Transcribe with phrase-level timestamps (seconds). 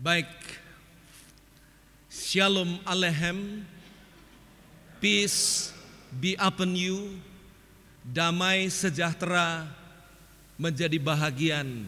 [0.00, 0.32] Baik,
[2.08, 3.68] Shalom Aleichem,
[4.96, 5.76] peace
[6.08, 7.20] be upon you,
[8.00, 9.68] damai sejahtera
[10.56, 11.84] menjadi bahagian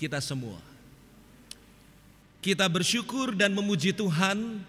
[0.00, 0.56] kita semua.
[2.40, 4.64] Kita bersyukur dan memuji Tuhan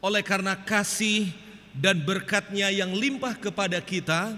[0.00, 1.28] oleh karena kasih
[1.76, 4.32] dan berkatnya yang limpah kepada kita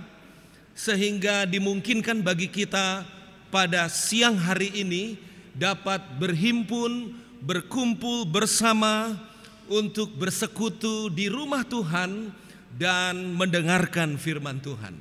[0.75, 3.07] sehingga dimungkinkan bagi kita
[3.46, 5.14] pada siang hari ini
[5.55, 9.19] dapat berhimpun, berkumpul bersama
[9.66, 12.30] untuk bersekutu di rumah Tuhan
[12.78, 14.95] dan mendengarkan firman Tuhan.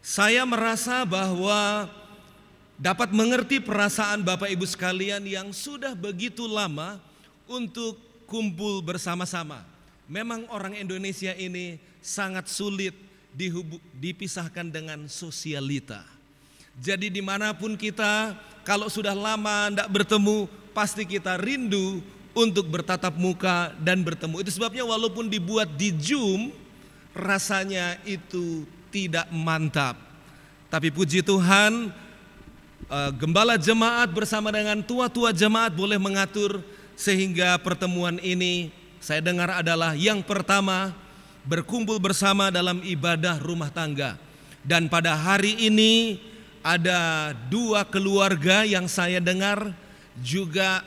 [0.00, 1.92] Saya merasa bahwa
[2.80, 6.96] dapat mengerti perasaan Bapak Ibu sekalian yang sudah begitu lama
[7.44, 9.60] untuk kumpul bersama-sama.
[10.08, 12.96] Memang orang Indonesia ini sangat sulit
[13.92, 16.00] dipisahkan dengan sosialita.
[16.80, 18.32] Jadi di mana pun kita
[18.64, 20.48] kalau sudah lama tidak bertemu
[20.78, 21.98] pasti kita rindu
[22.38, 24.46] untuk bertatap muka dan bertemu.
[24.46, 26.54] Itu sebabnya walaupun dibuat di Zoom
[27.10, 28.62] rasanya itu
[28.94, 29.98] tidak mantap.
[30.70, 31.90] Tapi puji Tuhan
[32.88, 36.64] Eh, gembala jemaat bersama dengan tua-tua jemaat boleh mengatur
[36.96, 40.96] sehingga pertemuan ini saya dengar adalah yang pertama
[41.44, 44.16] berkumpul bersama dalam ibadah rumah tangga.
[44.64, 46.16] Dan pada hari ini
[46.64, 49.76] ada dua keluarga yang saya dengar
[50.22, 50.82] juga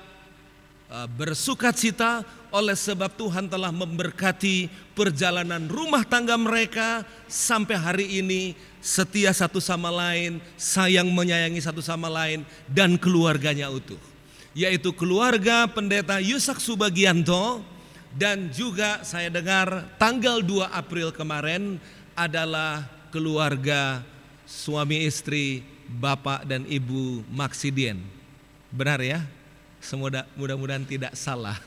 [0.91, 8.53] eh, bersuka cita oleh sebab Tuhan telah memberkati perjalanan rumah tangga mereka sampai hari ini
[8.83, 13.99] setia satu sama lain, sayang menyayangi satu sama lain, dan keluarganya utuh.
[14.51, 17.63] Yaitu keluarga pendeta Yusak Subagianto
[18.11, 21.79] dan juga saya dengar tanggal 2 April kemarin
[22.11, 22.83] adalah
[23.15, 24.03] keluarga
[24.43, 28.20] suami istri Bapak dan Ibu Maksidien.
[28.71, 29.19] Benar ya?
[29.83, 31.59] Semoga mudah-mudahan tidak salah.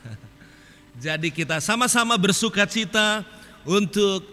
[1.05, 3.21] Jadi kita sama-sama bersuka cita
[3.69, 4.25] untuk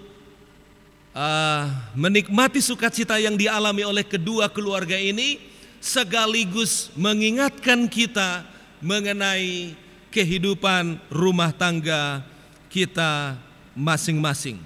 [1.11, 5.43] uh, menikmati sukacita yang dialami oleh kedua keluarga ini
[5.83, 8.47] sekaligus mengingatkan kita
[8.79, 9.75] mengenai
[10.07, 12.23] kehidupan rumah tangga
[12.71, 13.35] kita
[13.75, 14.59] masing-masing.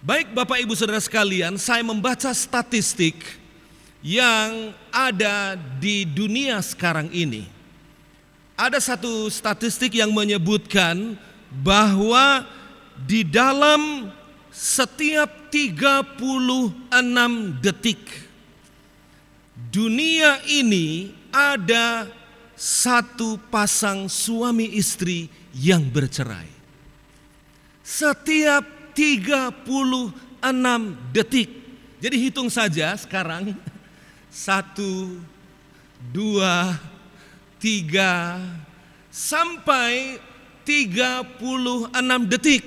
[0.00, 3.18] Baik Bapak Ibu Saudara sekalian, saya membaca statistik
[4.06, 7.44] yang ada di dunia sekarang ini.
[8.56, 11.20] Ada satu statistik yang menyebutkan
[11.60, 12.48] bahwa
[13.04, 14.08] di dalam
[14.48, 16.88] setiap 36
[17.60, 18.00] detik
[19.68, 22.08] dunia ini ada
[22.56, 26.48] satu pasang suami istri yang bercerai.
[27.84, 28.64] Setiap
[28.96, 29.60] 36
[31.12, 31.52] detik.
[32.00, 33.52] Jadi hitung saja sekarang.
[34.36, 35.16] Satu,
[36.12, 36.76] dua,
[37.56, 38.36] tiga,
[39.08, 40.20] sampai
[40.68, 41.40] 36
[42.28, 42.60] detik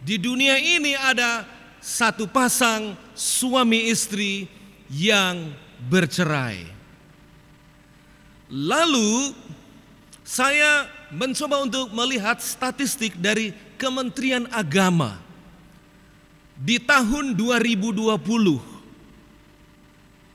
[0.00, 1.44] di dunia ini ada
[1.84, 4.48] satu pasang suami istri
[4.88, 5.52] yang
[5.84, 6.64] bercerai.
[8.48, 9.36] Lalu
[10.24, 15.20] saya mencoba untuk melihat statistik dari Kementerian Agama
[16.56, 18.78] di tahun 2020.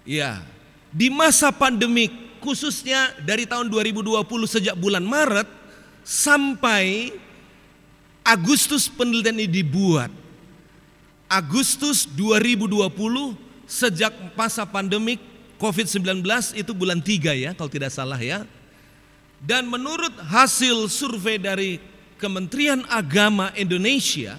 [0.06, 0.44] Ya,
[0.92, 2.12] di masa pandemik
[2.44, 5.48] khususnya dari tahun 2020 sejak bulan Maret
[6.04, 7.16] sampai
[8.22, 10.14] Agustus penelitian ini dibuat.
[11.32, 12.92] Agustus 2020
[13.66, 15.18] sejak masa pandemik
[15.58, 16.22] COVID-19
[16.60, 18.44] itu bulan 3 ya kalau tidak salah ya.
[19.42, 21.82] Dan menurut hasil survei dari
[22.22, 24.38] Kementerian Agama Indonesia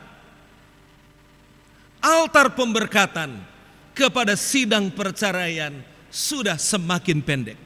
[2.01, 3.41] altar pemberkatan
[3.93, 5.77] kepada sidang perceraian
[6.09, 7.61] sudah semakin pendek.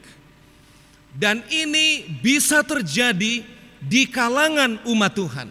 [1.15, 3.47] Dan ini bisa terjadi
[3.79, 5.47] di kalangan umat Tuhan.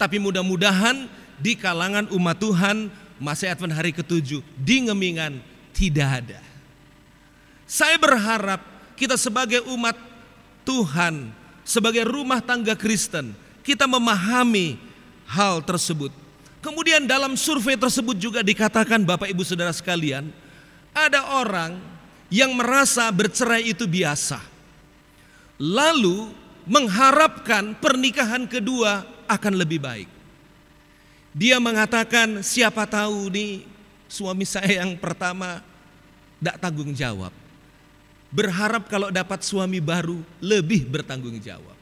[0.00, 1.06] Tapi mudah-mudahan
[1.36, 2.88] di kalangan umat Tuhan
[3.20, 5.38] masa Advent hari ketujuh di Ngemingan
[5.76, 6.40] tidak ada.
[7.68, 8.60] Saya berharap
[8.96, 9.94] kita sebagai umat
[10.64, 11.30] Tuhan,
[11.62, 14.78] sebagai rumah tangga Kristen, kita memahami
[15.28, 16.21] hal tersebut.
[16.62, 20.30] Kemudian dalam survei tersebut juga dikatakan Bapak Ibu Saudara sekalian,
[20.94, 21.82] ada orang
[22.30, 24.38] yang merasa bercerai itu biasa.
[25.58, 26.30] Lalu
[26.70, 30.08] mengharapkan pernikahan kedua akan lebih baik.
[31.34, 33.66] Dia mengatakan siapa tahu nih
[34.06, 35.64] suami saya yang pertama
[36.38, 37.34] tidak tanggung jawab.
[38.30, 41.74] Berharap kalau dapat suami baru lebih bertanggung jawab.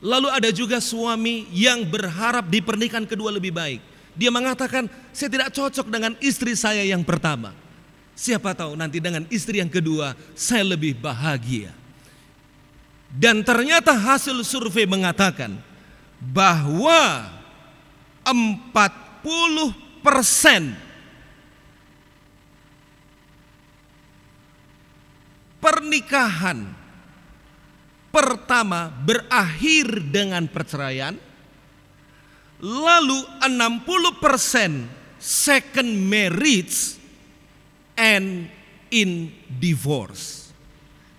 [0.00, 3.89] Lalu ada juga suami yang berharap di pernikahan kedua lebih baik.
[4.18, 7.54] Dia mengatakan, saya tidak cocok dengan istri saya yang pertama.
[8.20, 11.72] Siapa tahu nanti dengan istri yang kedua saya lebih bahagia.
[13.10, 15.56] Dan ternyata hasil survei mengatakan
[16.20, 17.26] bahwa
[18.22, 20.76] 40 persen
[25.58, 26.70] pernikahan
[28.12, 31.16] pertama berakhir dengan perceraian
[32.60, 34.84] Lalu 60%
[35.20, 37.00] second marriage
[37.96, 38.48] and
[38.92, 40.48] in divorce.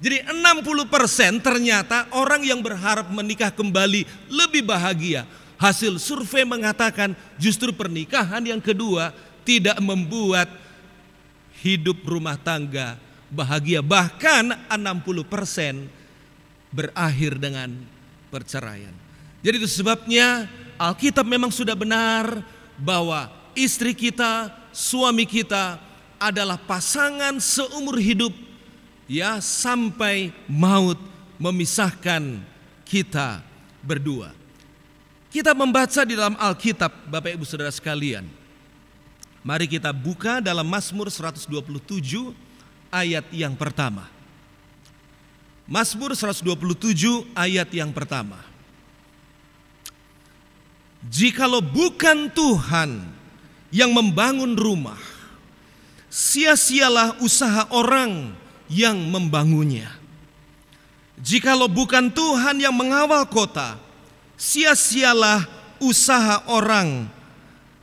[0.02, 5.30] Jadi 60% ternyata orang yang berharap menikah kembali lebih bahagia.
[5.62, 9.14] Hasil survei mengatakan justru pernikahan yang kedua
[9.46, 10.50] tidak membuat
[11.62, 12.98] hidup rumah tangga
[13.30, 13.86] bahagia.
[13.86, 15.86] Bahkan 60%
[16.74, 17.70] berakhir dengan
[18.34, 18.94] perceraian.
[19.46, 20.50] Jadi itu sebabnya
[20.82, 22.42] Alkitab memang sudah benar
[22.74, 25.78] bahwa istri kita, suami kita
[26.18, 28.34] adalah pasangan seumur hidup
[29.06, 30.98] ya sampai maut
[31.38, 32.42] memisahkan
[32.82, 33.46] kita
[33.86, 34.34] berdua.
[35.30, 38.26] Kita membaca di dalam Alkitab Bapak Ibu Saudara sekalian.
[39.46, 41.50] Mari kita buka dalam Mazmur 127
[42.90, 44.10] ayat yang pertama.
[45.66, 48.51] Mazmur 127 ayat yang pertama.
[51.02, 53.10] Jikalau bukan Tuhan
[53.74, 55.02] yang membangun rumah,
[56.12, 58.38] sia-sialah usaha orang
[58.70, 59.90] yang membangunnya.
[61.18, 63.82] Jikalau bukan Tuhan yang mengawal kota,
[64.38, 65.50] sia-sialah
[65.82, 67.10] usaha orang,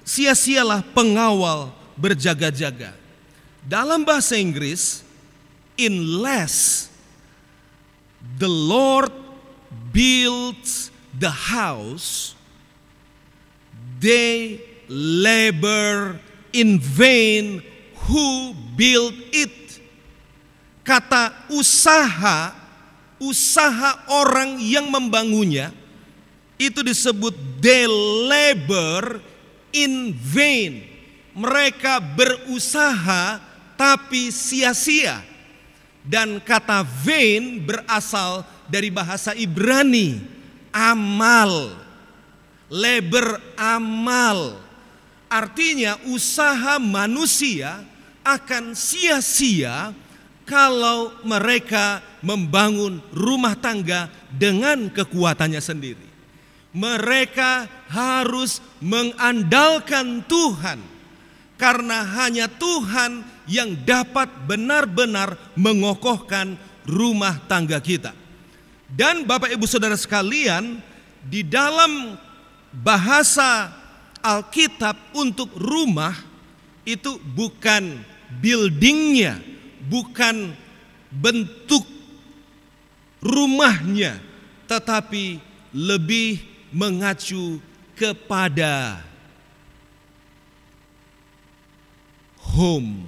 [0.07, 2.95] sia-sialah pengawal berjaga-jaga.
[3.67, 5.03] Dalam bahasa Inggris,
[5.75, 6.87] unless
[8.39, 9.11] the Lord
[9.91, 12.38] builds the house,
[14.01, 16.17] they labor
[16.55, 17.61] in vain
[18.09, 19.53] who build it.
[20.87, 22.57] Kata usaha,
[23.21, 25.69] usaha orang yang membangunnya
[26.57, 27.85] itu disebut they
[28.25, 29.21] labor
[29.71, 30.89] in vain.
[31.37, 33.39] Mereka berusaha
[33.77, 35.23] tapi sia-sia.
[36.09, 40.25] Dan kata vain berasal dari bahasa Ibrani,
[40.73, 41.77] amal
[42.73, 44.61] leber amal.
[45.29, 47.85] Artinya usaha manusia
[48.25, 49.93] akan sia-sia
[50.49, 56.07] kalau mereka membangun rumah tangga dengan kekuatannya sendiri.
[56.73, 60.81] Mereka harus mengandalkan Tuhan
[61.61, 66.57] karena hanya Tuhan yang dapat benar-benar mengokohkan
[66.89, 68.17] rumah tangga kita.
[68.89, 70.81] Dan Bapak Ibu Saudara sekalian,
[71.29, 72.17] di dalam
[72.73, 73.73] bahasa
[74.19, 76.15] Alkitab untuk rumah
[76.83, 78.01] itu bukan
[78.41, 79.41] buildingnya,
[79.87, 80.53] bukan
[81.09, 81.85] bentuk
[83.23, 84.21] rumahnya,
[84.69, 85.41] tetapi
[85.73, 86.41] lebih
[86.73, 87.61] mengacu
[87.97, 89.03] kepada
[92.41, 93.07] home,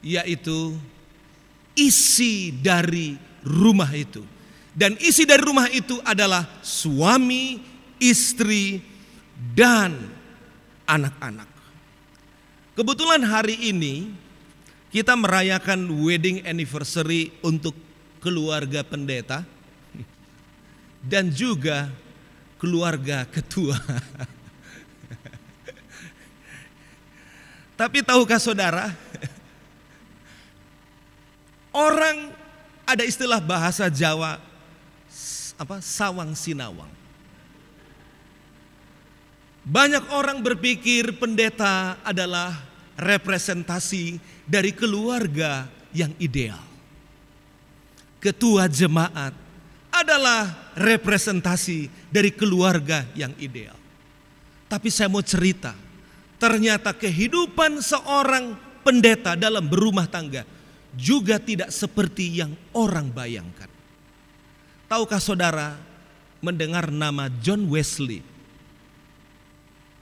[0.00, 0.76] yaitu
[1.76, 4.22] isi dari rumah itu.
[4.74, 7.73] Dan isi dari rumah itu adalah suami,
[8.04, 8.84] istri,
[9.56, 10.12] dan
[10.84, 11.48] anak-anak.
[12.74, 14.10] Kebetulan hari ini
[14.90, 17.74] kita merayakan wedding anniversary untuk
[18.18, 19.42] keluarga pendeta
[21.10, 21.90] dan juga
[22.58, 23.78] keluarga ketua.
[27.74, 28.94] Tapi tahukah saudara,
[31.74, 32.30] orang
[32.86, 34.38] ada istilah bahasa Jawa
[35.58, 37.03] apa sawang sinawang.
[39.64, 42.52] Banyak orang berpikir pendeta adalah
[43.00, 45.64] representasi dari keluarga
[45.96, 46.60] yang ideal.
[48.24, 49.36] ketua jemaat
[49.92, 53.76] adalah representasi dari keluarga yang ideal.
[54.64, 55.76] Tapi saya mau cerita,
[56.40, 60.48] ternyata kehidupan seorang pendeta dalam berumah tangga
[60.96, 63.68] juga tidak seperti yang orang bayangkan.
[64.88, 65.76] Tahukah saudara
[66.40, 68.33] mendengar nama John Wesley?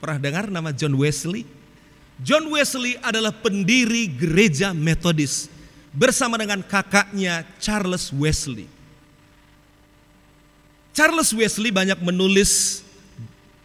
[0.03, 1.47] Pernah dengar nama John Wesley?
[2.19, 5.47] John Wesley adalah pendiri gereja Metodis
[5.95, 8.67] bersama dengan kakaknya Charles Wesley.
[10.91, 12.83] Charles Wesley banyak menulis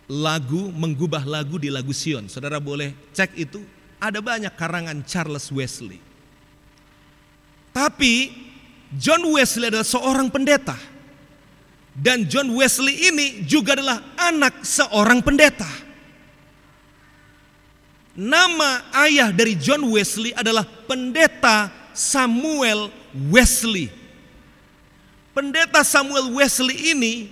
[0.05, 2.29] lagu, menggubah lagu di lagu Sion.
[2.29, 3.65] Saudara boleh cek itu,
[3.97, 5.97] ada banyak karangan Charles Wesley.
[7.73, 8.29] Tapi
[8.93, 10.77] John Wesley adalah seorang pendeta.
[11.97, 15.86] Dan John Wesley ini juga adalah anak seorang pendeta.
[18.17, 23.93] Nama ayah dari John Wesley adalah pendeta Samuel Wesley.
[25.37, 27.29] Pendeta Samuel Wesley ini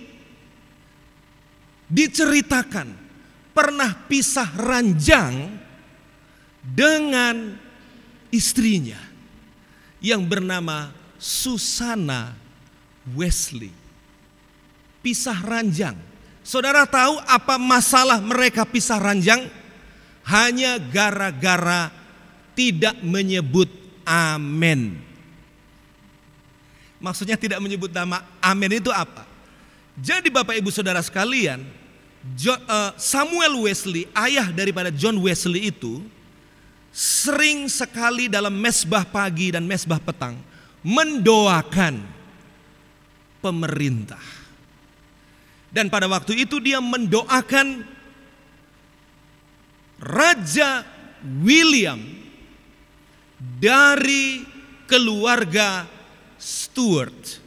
[1.90, 2.94] diceritakan
[3.50, 5.58] pernah pisah ranjang
[6.62, 7.58] dengan
[8.30, 9.02] istrinya
[9.98, 12.30] yang bernama Susana
[13.10, 13.74] Wesley.
[15.02, 15.98] Pisah ranjang.
[16.46, 19.50] Saudara tahu apa masalah mereka pisah ranjang?
[20.26, 21.94] Hanya gara-gara
[22.58, 23.70] tidak menyebut
[24.02, 24.98] amin.
[26.98, 29.22] Maksudnya tidak menyebut nama amin itu apa?
[29.96, 36.02] Jadi Bapak Ibu Saudara sekalian, eh, Samuel Wesley, ayah daripada John Wesley itu
[36.96, 40.40] sering sekali dalam mesbah pagi dan mesbah petang
[40.80, 42.00] mendoakan
[43.44, 44.22] pemerintah.
[45.68, 47.84] Dan pada waktu itu dia mendoakan
[49.96, 50.84] Raja
[51.40, 52.00] William
[53.38, 54.44] dari
[54.84, 55.88] keluarga
[56.36, 57.40] Stuart.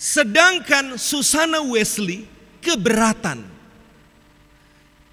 [0.00, 2.24] Sedangkan Susana Wesley
[2.64, 3.44] keberatan.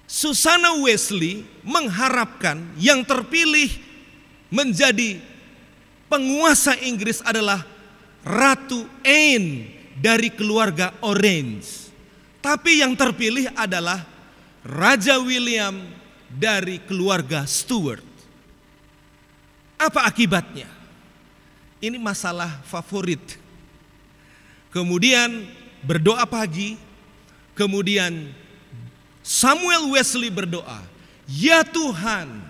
[0.08, 3.68] Susana Wesley mengharapkan yang terpilih
[4.48, 5.20] menjadi
[6.08, 7.60] penguasa Inggris adalah
[8.24, 9.68] Ratu Anne
[10.00, 11.92] dari keluarga Orange.
[12.40, 14.17] Tapi yang terpilih adalah
[14.66, 15.78] Raja William
[16.28, 18.04] dari keluarga Stuart.
[19.78, 20.66] Apa akibatnya?
[21.78, 23.38] Ini masalah favorit.
[24.74, 25.46] Kemudian
[25.86, 26.74] berdoa pagi,
[27.54, 28.34] kemudian
[29.22, 30.82] Samuel Wesley berdoa,
[31.30, 32.42] "Ya Tuhan."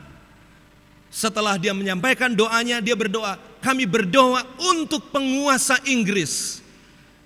[1.09, 6.65] Setelah dia menyampaikan doanya, dia berdoa, "Kami berdoa untuk penguasa Inggris.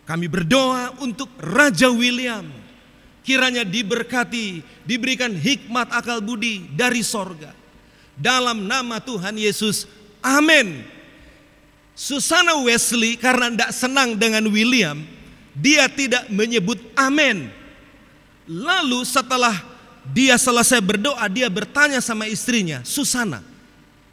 [0.03, 2.62] Kami berdoa untuk Raja William."
[3.23, 7.55] Kiranya diberkati, diberikan hikmat akal budi dari sorga.
[8.19, 9.87] Dalam nama Tuhan Yesus,
[10.19, 10.83] amin.
[11.95, 14.99] Susana Wesley karena tidak senang dengan William,
[15.55, 17.47] dia tidak menyebut amin.
[18.43, 19.55] Lalu setelah
[20.11, 23.39] dia selesai berdoa, dia bertanya sama istrinya, Susana,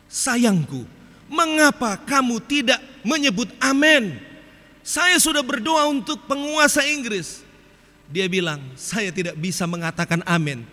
[0.05, 0.85] sayangku,
[1.25, 4.21] mengapa kamu tidak menyebut amin?
[4.85, 7.41] Saya sudah berdoa untuk penguasa Inggris.
[8.09, 10.65] Dia bilang, saya tidak bisa mengatakan amin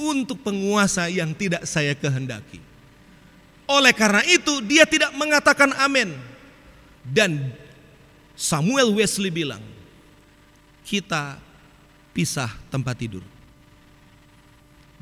[0.00, 2.58] untuk penguasa yang tidak saya kehendaki.
[3.68, 6.16] Oleh karena itu dia tidak mengatakan amin.
[7.04, 7.52] Dan
[8.32, 9.60] Samuel Wesley bilang,
[10.88, 11.36] kita
[12.16, 13.24] pisah tempat tidur.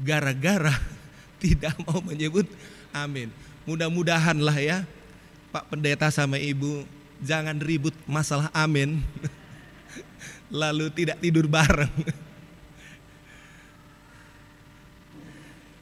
[0.02, 0.74] Gara-gara
[1.42, 2.46] tidak mau menyebut
[2.90, 3.30] amin.
[3.62, 4.82] Mudah-mudahan lah ya
[5.54, 6.82] Pak Pendeta sama Ibu
[7.22, 8.98] jangan ribut masalah amin.
[10.52, 11.90] lalu tidak tidur bareng.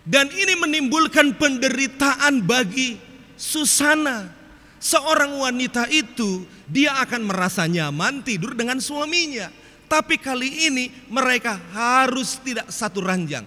[0.07, 2.97] Dan ini menimbulkan penderitaan bagi
[3.37, 4.33] Susana.
[4.81, 9.53] Seorang wanita itu dia akan merasa nyaman tidur dengan suaminya.
[9.91, 13.45] Tapi kali ini mereka harus tidak satu ranjang.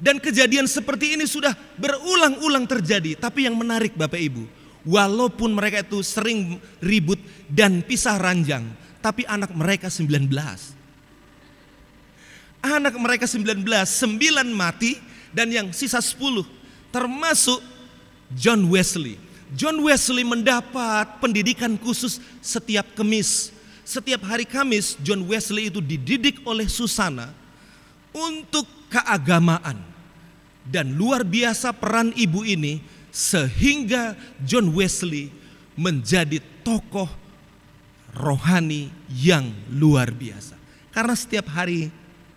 [0.00, 3.18] Dan kejadian seperti ini sudah berulang-ulang terjadi.
[3.18, 4.44] Tapi yang menarik Bapak Ibu,
[4.88, 8.64] walaupun mereka itu sering ribut dan pisah ranjang,
[9.00, 10.28] tapi anak mereka 19.
[12.60, 15.00] Anak mereka 19, 9 mati
[15.32, 16.44] dan yang sisa 10
[16.92, 17.60] termasuk
[18.36, 19.16] John Wesley.
[19.50, 23.50] John Wesley mendapat pendidikan khusus setiap kemis.
[23.82, 27.34] Setiap hari Kamis John Wesley itu dididik oleh Susana
[28.14, 29.82] untuk keagamaan.
[30.62, 32.78] Dan luar biasa peran ibu ini
[33.10, 34.14] sehingga
[34.46, 35.34] John Wesley
[35.74, 37.10] menjadi tokoh
[38.14, 40.58] rohani yang luar biasa.
[40.90, 41.90] Karena setiap hari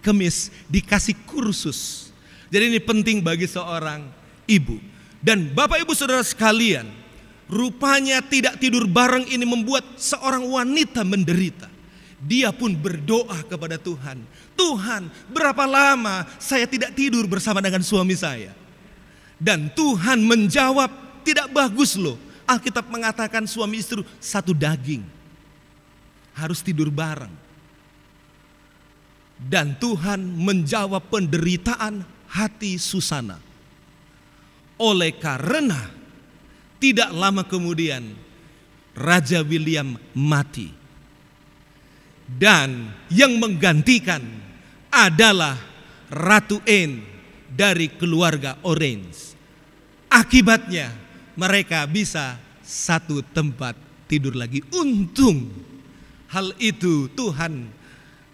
[0.03, 2.11] kemis dikasih kursus.
[2.53, 4.05] Jadi ini penting bagi seorang
[4.45, 4.77] ibu.
[5.23, 6.85] Dan Bapak Ibu Saudara sekalian,
[7.47, 11.71] rupanya tidak tidur bareng ini membuat seorang wanita menderita.
[12.23, 14.19] Dia pun berdoa kepada Tuhan.
[14.55, 18.51] Tuhan, berapa lama saya tidak tidur bersama dengan suami saya?
[19.39, 20.87] Dan Tuhan menjawab,
[21.23, 22.15] tidak bagus loh.
[22.43, 25.03] Alkitab mengatakan suami istri satu daging.
[26.33, 27.31] Harus tidur bareng.
[29.37, 33.37] Dan Tuhan menjawab penderitaan hati Susana.
[34.79, 35.91] Oleh karena
[36.81, 38.01] tidak lama kemudian
[38.97, 40.69] Raja William mati.
[42.23, 44.23] Dan yang menggantikan
[44.89, 45.57] adalah
[46.13, 47.01] Ratu Anne
[47.49, 49.37] dari keluarga Orange.
[50.09, 50.93] Akibatnya
[51.33, 53.73] mereka bisa satu tempat
[54.05, 54.61] tidur lagi.
[54.77, 55.49] Untung
[56.33, 57.69] hal itu Tuhan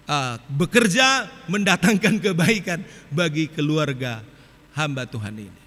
[0.08, 2.80] uh, bekerja mendatangkan kebaikan
[3.12, 4.24] bagi keluarga
[4.72, 5.60] hamba Tuhan ini.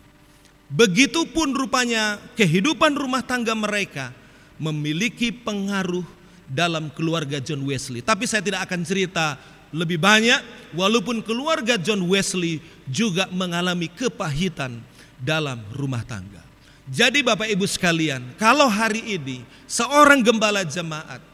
[0.72, 4.16] Begitupun rupanya kehidupan rumah tangga mereka
[4.56, 6.04] memiliki pengaruh
[6.48, 8.00] dalam keluarga John Wesley.
[8.00, 9.36] Tapi saya tidak akan cerita
[9.68, 14.80] lebih banyak walaupun keluarga John Wesley juga mengalami kepahitan
[15.20, 16.40] dalam rumah tangga.
[16.88, 21.31] Jadi Bapak Ibu sekalian, kalau hari ini seorang gembala jemaat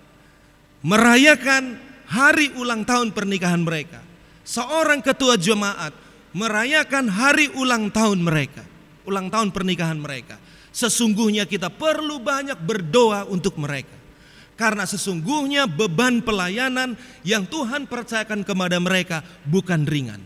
[0.82, 4.00] merayakan hari ulang tahun pernikahan mereka.
[4.49, 5.92] Seorang ketua jemaat
[6.32, 8.64] merayakan hari ulang tahun mereka,
[9.04, 10.40] ulang tahun pernikahan mereka.
[10.73, 13.97] Sesungguhnya kita perlu banyak berdoa untuk mereka.
[14.58, 20.18] Karena sesungguhnya beban pelayanan yang Tuhan percayakan kepada mereka bukan ringan.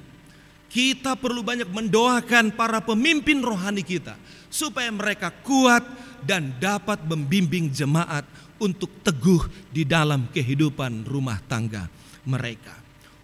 [0.73, 4.16] Kita perlu banyak mendoakan para pemimpin rohani kita
[4.49, 5.85] supaya mereka kuat
[6.25, 8.25] dan dapat membimbing jemaat
[8.61, 11.88] untuk teguh di dalam kehidupan rumah tangga
[12.26, 12.76] mereka.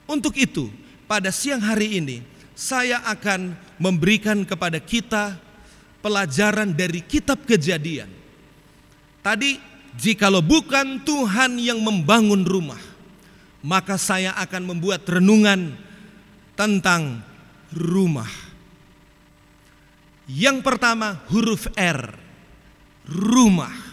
[0.08, 0.72] Untuk itu,
[1.04, 2.24] pada siang hari ini
[2.56, 5.38] saya akan memberikan kepada kita
[6.00, 8.10] pelajaran dari kitab Kejadian.
[9.22, 9.60] Tadi,
[9.98, 12.80] jikalau bukan Tuhan yang membangun rumah,
[13.60, 15.74] maka saya akan membuat renungan
[16.58, 17.22] tentang
[17.74, 18.30] rumah.
[20.28, 22.12] Yang pertama, huruf R,
[23.08, 23.87] rumah.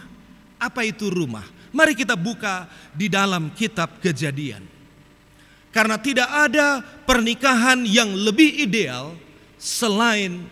[0.56, 1.44] Apa itu rumah?
[1.74, 4.64] Mari kita buka di dalam kitab kejadian.
[5.68, 9.12] Karena tidak ada pernikahan yang lebih ideal
[9.60, 10.48] selain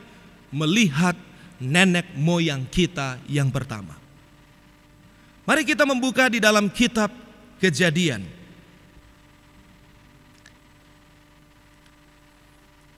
[0.53, 1.17] melihat
[1.57, 3.97] nenek moyang kita yang pertama.
[5.49, 7.09] Mari kita membuka di dalam kitab
[7.57, 8.25] kejadian.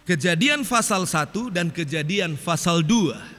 [0.07, 3.36] Kejadian pasal 1 dan kejadian pasal 2.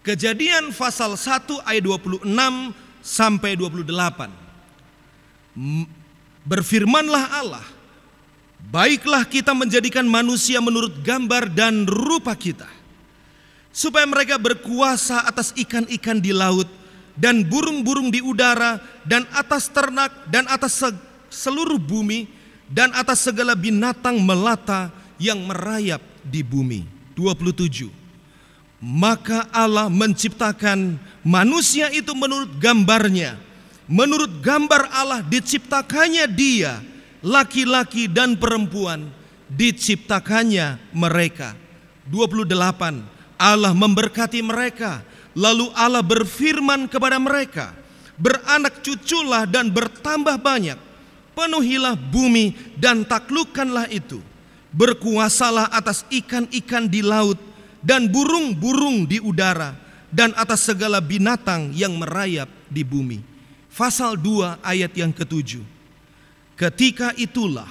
[0.00, 2.24] Kejadian pasal 1 ayat 26
[3.04, 4.32] sampai 28.
[6.40, 7.66] Berfirmanlah Allah,
[8.72, 12.68] baiklah kita menjadikan manusia menurut gambar dan rupa kita.
[13.70, 16.66] Supaya mereka berkuasa atas ikan-ikan di laut
[17.12, 20.80] dan burung-burung di udara dan atas ternak dan atas
[21.28, 22.24] seluruh bumi
[22.72, 24.88] dan atas segala binatang melata
[25.20, 26.88] yang merayap di bumi.
[27.14, 27.99] 27.
[28.80, 33.36] Maka Allah menciptakan manusia itu menurut gambarnya.
[33.84, 36.80] Menurut gambar Allah diciptakannya dia,
[37.20, 39.12] laki-laki dan perempuan
[39.52, 41.52] diciptakannya mereka.
[42.08, 43.04] 28.
[43.36, 45.04] Allah memberkati mereka.
[45.36, 47.76] Lalu Allah berfirman kepada mereka,
[48.16, 50.78] beranak cuculah dan bertambah banyak.
[51.36, 54.18] Penuhilah bumi dan taklukkanlah itu.
[54.74, 57.38] Berkuasalah atas ikan-ikan di laut
[57.80, 59.76] dan burung-burung di udara
[60.12, 63.20] dan atas segala binatang yang merayap di bumi.
[63.70, 65.64] Pasal 2 ayat yang ketujuh.
[66.52, 67.70] Ketika itulah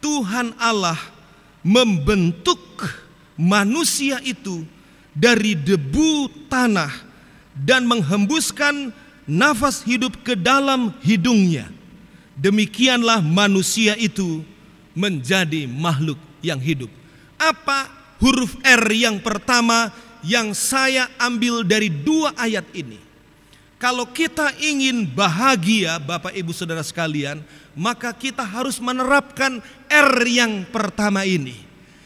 [0.00, 0.96] Tuhan Allah
[1.60, 2.58] membentuk
[3.36, 4.64] manusia itu
[5.12, 6.88] dari debu tanah
[7.52, 8.90] dan menghembuskan
[9.28, 11.68] nafas hidup ke dalam hidungnya.
[12.40, 14.40] Demikianlah manusia itu
[14.96, 16.88] menjadi makhluk yang hidup.
[17.36, 19.90] Apa huruf R yang pertama
[20.22, 23.02] yang saya ambil dari dua ayat ini.
[23.82, 27.42] Kalau kita ingin bahagia, Bapak Ibu Saudara sekalian,
[27.74, 29.58] maka kita harus menerapkan
[29.90, 31.58] R yang pertama ini,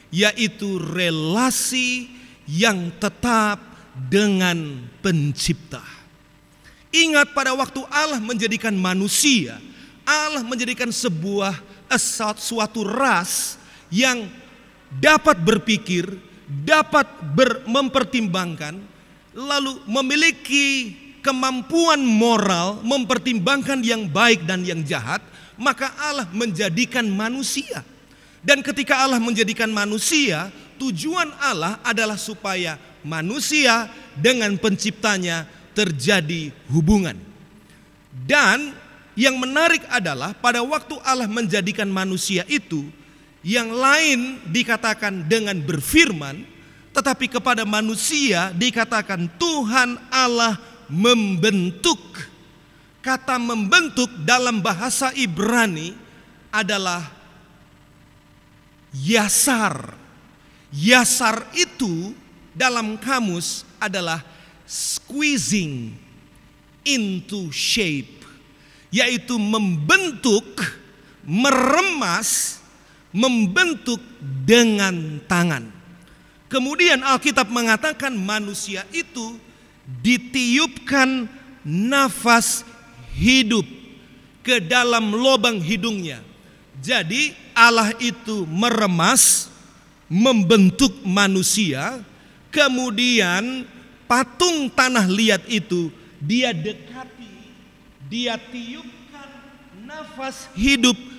[0.08, 2.08] yaitu relasi
[2.48, 3.60] yang tetap
[4.08, 5.84] dengan Pencipta.
[6.96, 9.60] Ingat pada waktu Allah menjadikan manusia,
[10.08, 11.60] Allah menjadikan sebuah
[11.92, 12.00] eh,
[12.40, 13.60] suatu ras
[13.92, 14.24] yang
[14.90, 16.06] dapat berpikir,
[16.46, 18.78] dapat ber, mempertimbangkan,
[19.36, 25.18] lalu memiliki kemampuan moral mempertimbangkan yang baik dan yang jahat,
[25.58, 27.82] maka Allah menjadikan manusia.
[28.46, 37.18] Dan ketika Allah menjadikan manusia, tujuan Allah adalah supaya manusia dengan penciptanya terjadi hubungan.
[38.14, 38.70] Dan
[39.18, 42.86] yang menarik adalah pada waktu Allah menjadikan manusia itu
[43.46, 46.42] yang lain dikatakan dengan berfirman,
[46.90, 50.58] tetapi kepada manusia dikatakan Tuhan Allah
[50.90, 52.02] membentuk.
[52.98, 55.94] Kata membentuk dalam bahasa Ibrani
[56.50, 57.06] adalah
[58.90, 59.94] yasar.
[60.74, 62.10] Yasar itu
[62.50, 64.26] dalam kamus adalah
[64.66, 65.94] squeezing
[66.82, 68.26] into shape,
[68.90, 70.58] yaitu membentuk,
[71.22, 72.58] meremas,
[73.16, 73.96] membentuk
[74.44, 75.72] dengan tangan.
[76.52, 79.40] Kemudian Alkitab mengatakan manusia itu
[80.04, 81.24] ditiupkan
[81.64, 82.60] nafas
[83.16, 83.64] hidup
[84.44, 86.20] ke dalam lubang hidungnya.
[86.76, 89.48] Jadi Allah itu meremas,
[90.12, 92.04] membentuk manusia,
[92.52, 93.64] kemudian
[94.04, 95.88] patung tanah liat itu
[96.20, 97.32] dia dekati,
[98.06, 99.28] dia tiupkan
[99.82, 101.15] nafas hidup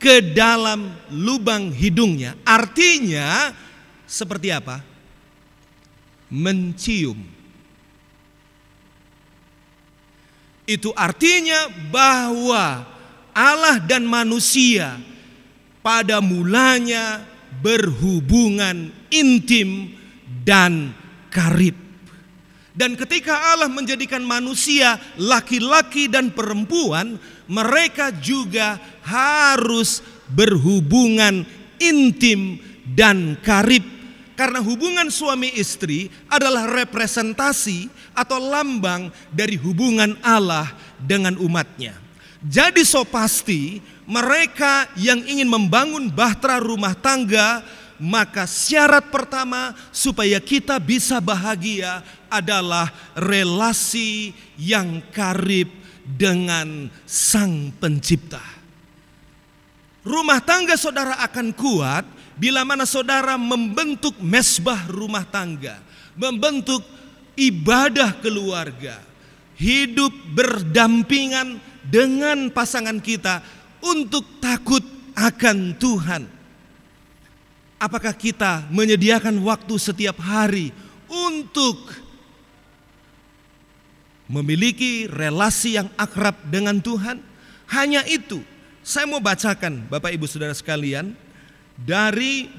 [0.00, 2.32] ke dalam lubang hidungnya.
[2.42, 3.52] Artinya
[4.08, 4.80] seperti apa?
[6.32, 7.20] Mencium.
[10.64, 12.88] Itu artinya bahwa
[13.36, 14.96] Allah dan manusia
[15.84, 17.26] pada mulanya
[17.60, 19.92] berhubungan intim
[20.46, 20.94] dan
[21.28, 21.89] karib.
[22.80, 30.00] Dan ketika Allah menjadikan manusia laki-laki dan perempuan, mereka juga harus
[30.32, 31.44] berhubungan
[31.76, 32.56] intim
[32.96, 33.84] dan karib.
[34.32, 41.92] Karena hubungan suami istri adalah representasi atau lambang dari hubungan Allah dengan umatnya.
[42.40, 47.60] Jadi so pasti mereka yang ingin membangun bahtera rumah tangga
[48.00, 52.00] maka syarat pertama supaya kita bisa bahagia
[52.32, 55.68] adalah relasi yang karib
[56.00, 58.40] dengan Sang Pencipta.
[60.00, 62.08] Rumah tangga saudara akan kuat
[62.40, 65.76] bila mana saudara membentuk mesbah rumah tangga,
[66.16, 66.80] membentuk
[67.36, 68.96] ibadah keluarga,
[69.60, 73.44] hidup berdampingan dengan pasangan kita
[73.84, 74.80] untuk takut
[75.12, 76.39] akan Tuhan
[77.80, 80.68] Apakah kita menyediakan waktu setiap hari
[81.08, 81.88] untuk
[84.28, 87.24] memiliki relasi yang akrab dengan Tuhan?
[87.72, 88.44] Hanya itu.
[88.84, 91.16] Saya mau bacakan Bapak Ibu Saudara sekalian
[91.80, 92.52] dari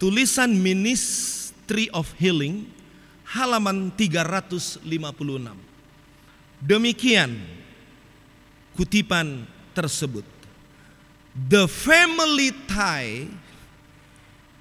[0.00, 2.64] tulisan Ministry of Healing
[3.36, 4.80] halaman 356.
[6.64, 7.36] Demikian
[8.72, 9.44] kutipan
[9.76, 10.24] tersebut.
[11.34, 13.28] The family tie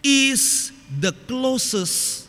[0.04, 2.28] is the closest,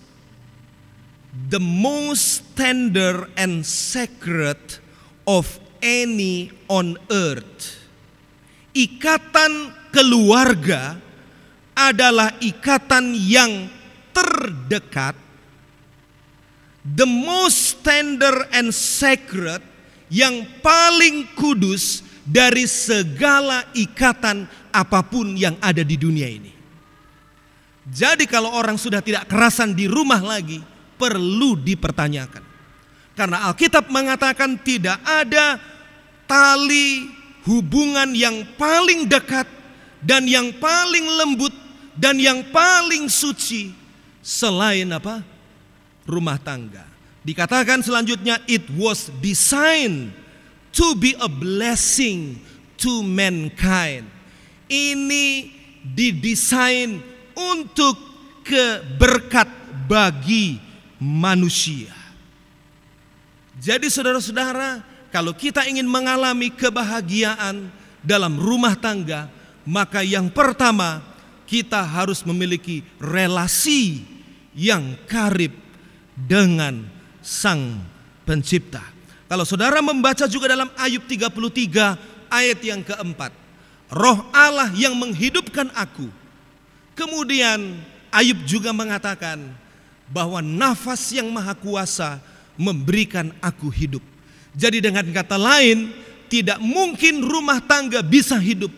[1.51, 4.57] the most tender and sacred
[5.27, 7.83] of any on earth.
[8.73, 10.99] Ikatan keluarga
[11.75, 13.67] adalah ikatan yang
[14.15, 15.19] terdekat,
[16.87, 19.59] the most tender and sacred,
[20.07, 26.54] yang paling kudus dari segala ikatan apa pun yang ada di dunia ini.
[27.85, 30.61] Jadi kalau orang sudah tidak kerasan di rumah lagi,
[30.97, 32.41] perlu dipertanyakan.
[33.15, 35.61] Karena Alkitab mengatakan tidak ada
[36.25, 37.07] tali
[37.45, 39.47] hubungan yang paling dekat
[40.01, 41.55] dan yang paling lembut
[41.95, 43.71] dan yang paling suci
[44.25, 45.23] selain apa?
[46.09, 46.85] Rumah tangga.
[47.25, 50.13] Dikatakan selanjutnya it was designed
[50.73, 52.37] to be a blessing
[52.77, 54.05] to mankind.
[54.69, 55.53] Ini
[55.85, 57.97] didesain untuk
[58.47, 59.49] keberkat
[59.87, 60.59] bagi
[61.01, 61.93] manusia.
[63.59, 64.83] Jadi saudara-saudara,
[65.15, 67.71] kalau kita ingin mengalami kebahagiaan
[68.03, 69.31] dalam rumah tangga,
[69.65, 71.01] maka yang pertama
[71.47, 74.05] kita harus memiliki relasi
[74.53, 75.55] yang karib
[76.13, 76.85] dengan
[77.25, 77.81] Sang
[78.27, 78.83] Pencipta.
[79.25, 83.33] Kalau saudara membaca juga dalam Ayub 33 ayat yang keempat,
[83.89, 86.24] Roh Allah yang menghidupkan aku
[86.95, 87.83] Kemudian
[88.15, 89.43] Ayub juga mengatakan
[90.07, 92.23] bahwa nafas yang maha kuasa
[92.55, 94.03] memberikan aku hidup.
[94.55, 95.91] Jadi dengan kata lain,
[96.31, 98.71] tidak mungkin rumah tangga bisa hidup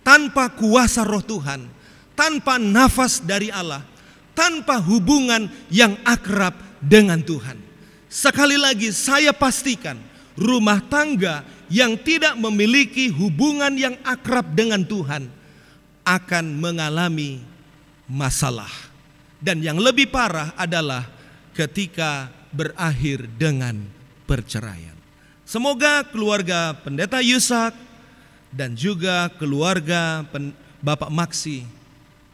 [0.00, 1.68] tanpa kuasa roh Tuhan,
[2.16, 3.84] tanpa nafas dari Allah,
[4.32, 7.60] tanpa hubungan yang akrab dengan Tuhan.
[8.08, 10.00] Sekali lagi saya pastikan
[10.32, 15.28] rumah tangga yang tidak memiliki hubungan yang akrab dengan Tuhan
[16.08, 17.44] akan mengalami
[18.08, 18.70] masalah.
[19.38, 21.06] Dan yang lebih parah adalah
[21.54, 23.86] ketika berakhir dengan
[24.26, 24.96] perceraian.
[25.46, 27.72] Semoga keluarga pendeta Yusak
[28.52, 30.26] dan juga keluarga
[30.82, 31.64] Bapak Maksi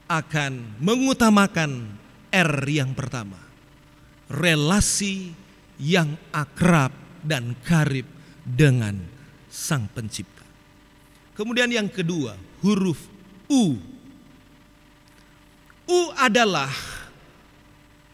[0.09, 1.95] akan mengutamakan
[2.33, 3.39] R yang pertama.
[4.27, 5.31] Relasi
[5.79, 6.91] yang akrab
[7.23, 8.09] dan karib
[8.43, 8.99] dengan
[9.49, 10.43] Sang Pencipta.
[11.39, 13.11] Kemudian yang kedua, huruf
[13.47, 13.94] U.
[15.85, 16.73] U adalah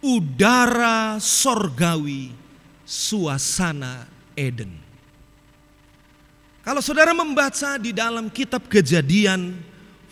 [0.03, 2.35] udara sorgawi
[2.83, 4.75] suasana Eden.
[6.61, 9.55] Kalau saudara membaca di dalam kitab kejadian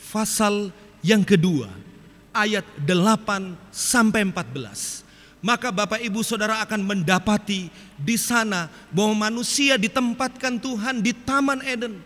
[0.08, 0.72] pasal
[1.04, 1.68] yang kedua
[2.32, 10.58] ayat 8 sampai 14 maka Bapak Ibu Saudara akan mendapati di sana bahwa manusia ditempatkan
[10.58, 12.02] Tuhan di Taman Eden.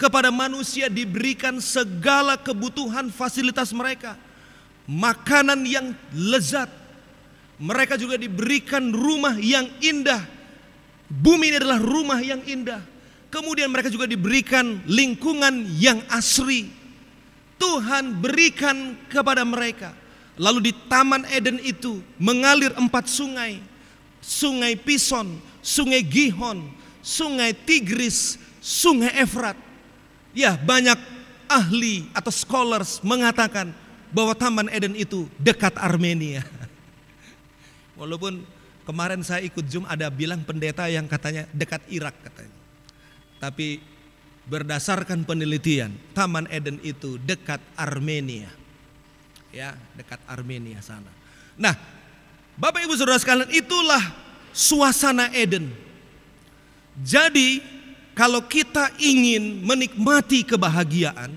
[0.00, 4.16] Kepada manusia diberikan segala kebutuhan fasilitas mereka.
[4.90, 6.66] Makanan yang lezat.
[7.62, 10.26] Mereka juga diberikan rumah yang indah.
[11.06, 12.82] Bumi ini adalah rumah yang indah.
[13.30, 16.66] Kemudian mereka juga diberikan lingkungan yang asri.
[17.60, 19.94] Tuhan berikan kepada mereka
[20.40, 23.60] Lalu di Taman Eden itu mengalir empat sungai.
[24.24, 26.64] Sungai Pison, Sungai Gihon,
[27.04, 29.56] Sungai Tigris, Sungai Efrat.
[30.32, 30.96] Ya banyak
[31.44, 33.76] ahli atau scholars mengatakan
[34.10, 36.42] bahwa Taman Eden itu dekat Armenia.
[38.00, 38.42] Walaupun
[38.84, 42.56] kemarin saya ikut Zoom ada bilang pendeta yang katanya dekat Irak katanya.
[43.40, 43.80] Tapi
[44.46, 48.60] berdasarkan penelitian Taman Eden itu dekat Armenia
[49.54, 51.10] ya dekat Armenia sana.
[51.58, 51.74] Nah,
[52.56, 54.00] Bapak Ibu Saudara sekalian, itulah
[54.54, 55.70] suasana Eden.
[57.02, 57.62] Jadi,
[58.16, 61.34] kalau kita ingin menikmati kebahagiaan,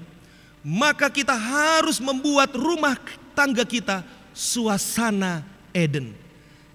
[0.64, 2.96] maka kita harus membuat rumah
[3.36, 5.44] tangga kita suasana
[5.76, 6.16] Eden.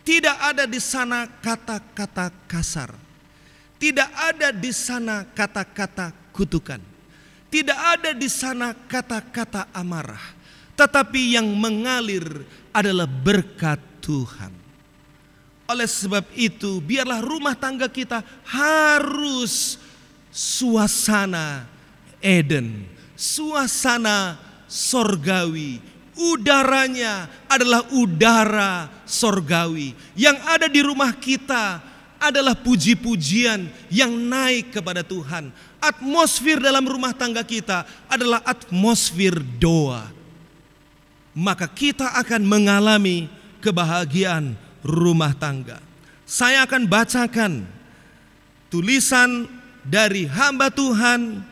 [0.05, 2.93] Tidak ada di sana kata-kata kasar.
[3.81, 6.81] Tidak ada di sana kata-kata kutukan.
[7.49, 10.39] Tidak ada di sana kata-kata amarah
[10.79, 14.55] tetapi yang mengalir adalah berkat Tuhan.
[15.67, 19.77] Oleh sebab itu, biarlah rumah tangga kita harus
[20.31, 21.67] suasana
[22.23, 22.87] Eden,
[23.19, 24.39] suasana
[24.71, 25.83] sorgawi.
[26.19, 29.95] Udaranya adalah udara sorgawi.
[30.15, 31.83] Yang ada di rumah kita
[32.19, 35.51] adalah puji-pujian yang naik kepada Tuhan.
[35.79, 40.19] Atmosfer dalam rumah tangga kita adalah atmosfer doa
[41.39, 43.31] maka kita akan mengalami
[43.63, 45.79] kebahagiaan rumah tangga.
[46.27, 47.63] Saya akan bacakan
[48.67, 49.47] tulisan
[49.87, 51.47] dari hamba Tuhan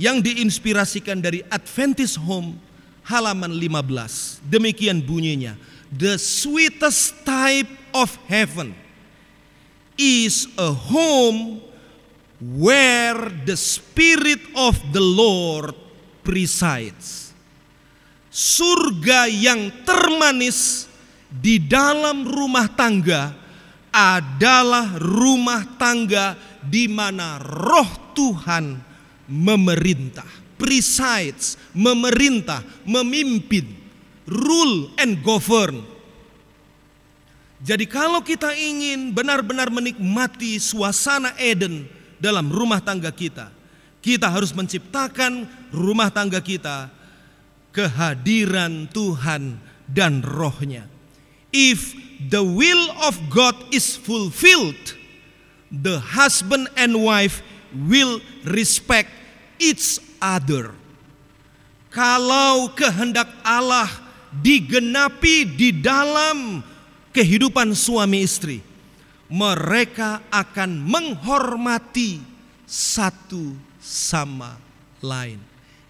[0.00, 2.56] yang diinspirasikan dari Adventist Home
[3.04, 4.40] halaman 15.
[4.48, 5.60] Demikian bunyinya.
[5.92, 8.72] The sweetest type of heaven
[10.00, 11.60] is a home
[12.40, 15.76] where the spirit of the Lord
[16.24, 17.30] presides
[18.30, 20.86] surga yang termanis
[21.28, 23.34] di dalam rumah tangga
[23.90, 28.89] adalah rumah tangga di mana roh Tuhan
[29.30, 30.26] memerintah,
[30.58, 33.64] presides, memerintah, memimpin,
[34.26, 35.86] rule and govern.
[37.62, 41.86] Jadi kalau kita ingin benar-benar menikmati suasana Eden
[42.18, 43.52] dalam rumah tangga kita,
[44.00, 46.88] kita harus menciptakan rumah tangga kita
[47.70, 50.88] kehadiran Tuhan dan rohnya.
[51.52, 51.92] If
[52.32, 54.96] the will of God is fulfilled,
[55.68, 57.44] the husband and wife
[57.76, 59.19] will respect
[59.60, 60.72] each other.
[61.92, 63.86] Kalau kehendak Allah
[64.32, 66.64] digenapi di dalam
[67.12, 68.64] kehidupan suami istri,
[69.28, 72.22] mereka akan menghormati
[72.64, 74.56] satu sama
[75.04, 75.38] lain.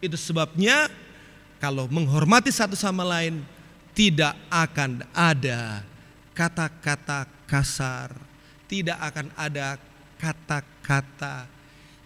[0.00, 0.88] Itu sebabnya
[1.61, 3.44] kalau menghormati satu sama lain
[3.92, 5.85] tidak akan ada
[6.33, 8.16] kata-kata kasar,
[8.64, 9.76] tidak akan ada
[10.16, 11.60] kata-kata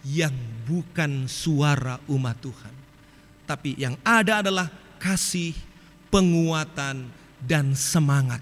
[0.05, 0.33] yang
[0.69, 2.73] bukan suara umat Tuhan.
[3.49, 4.69] Tapi yang ada adalah
[5.01, 5.57] kasih,
[6.13, 7.09] penguatan,
[7.41, 8.41] dan semangat.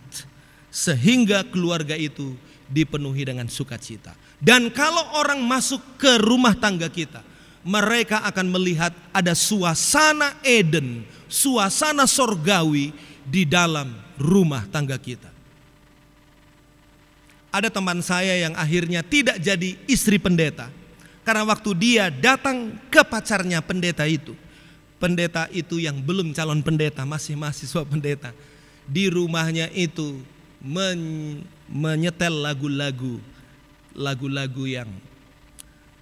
[0.68, 2.36] Sehingga keluarga itu
[2.68, 4.16] dipenuhi dengan sukacita.
[4.44, 7.24] Dan kalau orang masuk ke rumah tangga kita,
[7.64, 12.92] mereka akan melihat ada suasana Eden, suasana sorgawi
[13.24, 15.32] di dalam rumah tangga kita.
[17.54, 20.83] Ada teman saya yang akhirnya tidak jadi istri pendeta
[21.24, 24.36] karena waktu dia datang ke pacarnya pendeta itu,
[25.00, 28.36] pendeta itu yang belum calon pendeta, masih mahasiswa pendeta,
[28.84, 30.20] di rumahnya itu
[30.60, 33.20] men menyetel lagu-lagu
[33.96, 34.90] lagu-lagu yang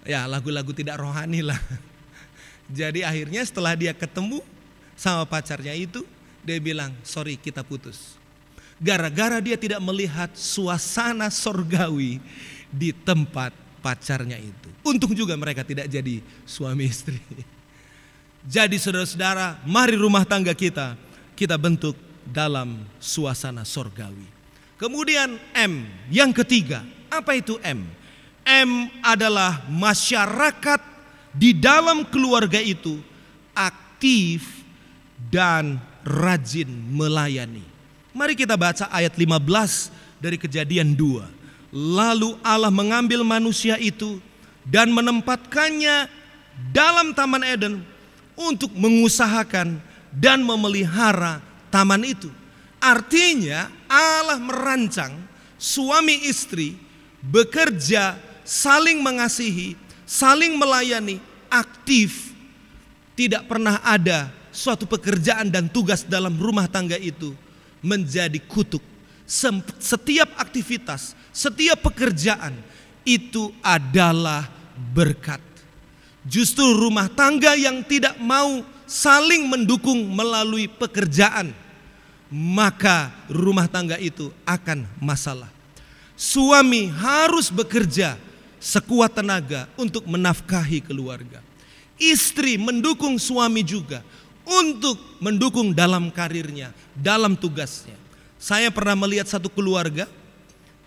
[0.02, 1.58] ya lagu-lagu tidak rohani lah.
[2.72, 4.42] Jadi akhirnya setelah dia ketemu
[4.98, 6.02] sama pacarnya itu,
[6.42, 8.18] dia bilang, "Sorry, kita putus."
[8.82, 12.18] Gara-gara dia tidak melihat suasana sorgawi
[12.74, 14.70] di tempat pacarnya itu.
[14.86, 17.18] Untung juga mereka tidak jadi suami istri.
[18.42, 20.98] Jadi saudara-saudara, mari rumah tangga kita
[21.38, 24.26] kita bentuk dalam suasana sorgawi.
[24.78, 27.86] Kemudian M, yang ketiga, apa itu M?
[28.42, 30.82] M adalah masyarakat
[31.34, 32.98] di dalam keluarga itu
[33.54, 34.66] aktif
[35.30, 37.62] dan rajin melayani.
[38.12, 41.41] Mari kita baca ayat 15 dari kejadian 2.
[41.72, 44.20] Lalu Allah mengambil manusia itu
[44.68, 46.12] dan menempatkannya
[46.76, 47.82] dalam taman Eden
[48.36, 49.80] untuk mengusahakan
[50.12, 51.40] dan memelihara
[51.72, 52.28] taman itu.
[52.82, 55.16] Artinya Allah merancang
[55.56, 56.76] suami istri
[57.24, 62.36] bekerja saling mengasihi, saling melayani, aktif.
[63.16, 67.32] Tidak pernah ada suatu pekerjaan dan tugas dalam rumah tangga itu
[67.80, 68.82] menjadi kutuk.
[69.80, 72.56] Setiap aktivitas, setiap pekerjaan
[73.08, 74.48] itu adalah
[74.94, 75.42] berkat.
[76.22, 81.50] Justru rumah tangga yang tidak mau saling mendukung melalui pekerjaan,
[82.30, 85.50] maka rumah tangga itu akan masalah.
[86.14, 88.22] Suami harus bekerja
[88.62, 91.42] sekuat tenaga untuk menafkahi keluarga.
[91.98, 94.06] Istri mendukung suami juga
[94.46, 97.98] untuk mendukung dalam karirnya, dalam tugasnya.
[98.38, 100.06] Saya pernah melihat satu keluarga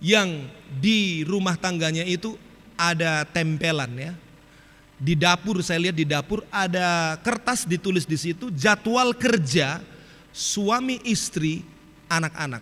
[0.05, 0.45] yang
[0.85, 2.37] di rumah tangganya itu
[2.77, 4.12] ada tempelan ya.
[5.01, 9.81] Di dapur saya lihat di dapur ada kertas ditulis di situ jadwal kerja
[10.29, 11.64] suami istri
[12.12, 12.61] anak-anak.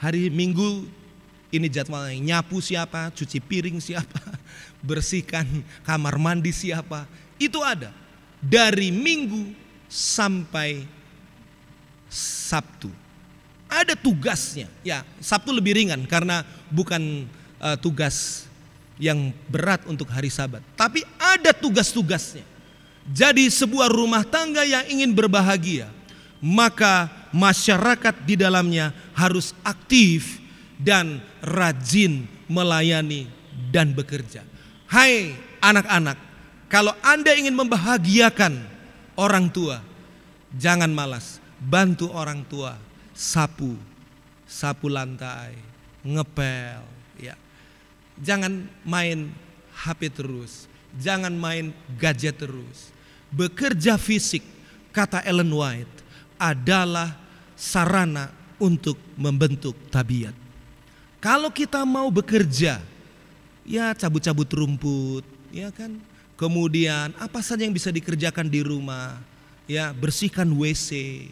[0.00, 0.88] Hari Minggu
[1.52, 4.24] ini jadwalnya nyapu siapa, cuci piring siapa,
[4.88, 5.44] bersihkan
[5.84, 7.04] kamar mandi siapa.
[7.36, 7.92] Itu ada
[8.40, 9.52] dari Minggu
[9.92, 10.88] sampai
[12.08, 12.88] Sabtu.
[13.68, 14.72] Ada tugasnya.
[14.80, 17.26] Ya, Sabtu lebih ringan karena bukan
[17.60, 18.46] uh, tugas
[18.98, 22.42] yang berat untuk hari Sabat, tapi ada tugas-tugasnya.
[23.08, 25.88] Jadi sebuah rumah tangga yang ingin berbahagia,
[26.42, 30.42] maka masyarakat di dalamnya harus aktif
[30.76, 33.26] dan rajin melayani
[33.72, 34.44] dan bekerja.
[34.88, 36.16] Hai anak-anak,
[36.68, 38.54] kalau Anda ingin membahagiakan
[39.16, 39.80] orang tua,
[40.56, 42.76] jangan malas, bantu orang tua,
[43.16, 43.76] sapu,
[44.44, 45.67] sapu lantai,
[46.02, 46.82] ngepel,
[47.18, 47.34] ya.
[48.18, 49.30] Jangan main
[49.74, 50.66] HP terus,
[50.98, 52.90] jangan main gadget terus.
[53.30, 54.42] Bekerja fisik,
[54.90, 56.02] kata Ellen White,
[56.40, 57.14] adalah
[57.58, 60.34] sarana untuk membentuk tabiat.
[61.18, 62.78] Kalau kita mau bekerja,
[63.66, 65.98] ya cabut-cabut rumput, ya kan?
[66.38, 69.18] Kemudian apa saja yang bisa dikerjakan di rumah,
[69.66, 71.26] ya bersihkan WC,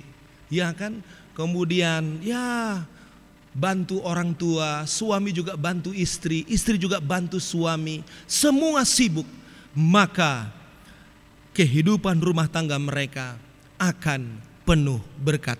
[0.50, 0.98] ya kan?
[1.38, 2.82] Kemudian ya
[3.56, 9.24] bantu orang tua, suami juga bantu istri, istri juga bantu suami, semua sibuk,
[9.72, 10.52] maka
[11.56, 13.40] kehidupan rumah tangga mereka
[13.80, 14.36] akan
[14.68, 15.56] penuh berkat.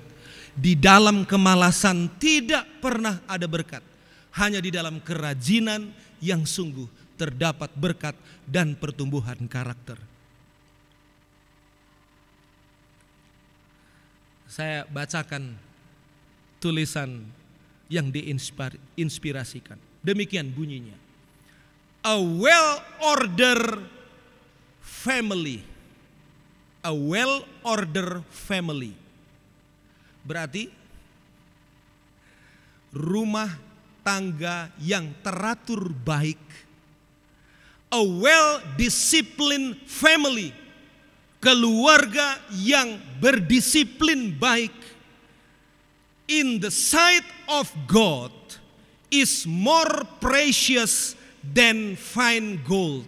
[0.53, 3.81] Di dalam kemalasan tidak pernah ada berkat
[4.37, 9.97] hanya di dalam kerajinan yang sungguh terdapat berkat dan pertumbuhan karakter.
[14.49, 15.57] Saya bacakan
[16.61, 17.29] tulisan
[17.87, 19.79] yang diinspirasikan.
[20.03, 20.95] Demikian bunyinya.
[22.07, 23.83] A well-ordered
[24.83, 25.63] family.
[26.87, 28.95] A well-ordered family.
[30.23, 30.71] Berarti
[32.95, 33.51] rumah
[34.07, 36.39] tangga yang teratur baik,
[37.91, 40.55] a well disciplined family,
[41.43, 44.71] keluarga yang berdisiplin baik
[46.27, 48.35] in the sight of God
[49.11, 53.07] is more precious than fine gold.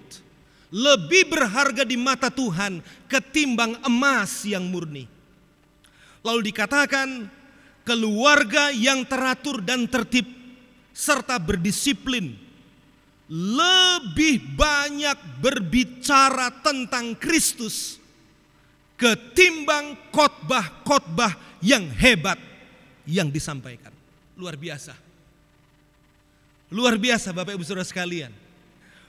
[0.68, 5.08] Lebih berharga di mata Tuhan ketimbang emas yang murni.
[6.22, 7.30] Lalu dikatakan
[7.88, 10.28] keluarga yang teratur dan tertib
[10.92, 12.36] serta berdisiplin
[13.28, 18.00] lebih banyak berbicara tentang Kristus
[18.96, 22.47] ketimbang khotbah-khotbah yang hebat
[23.08, 23.90] yang disampaikan.
[24.36, 24.92] Luar biasa.
[26.68, 28.30] Luar biasa Bapak Ibu Saudara sekalian.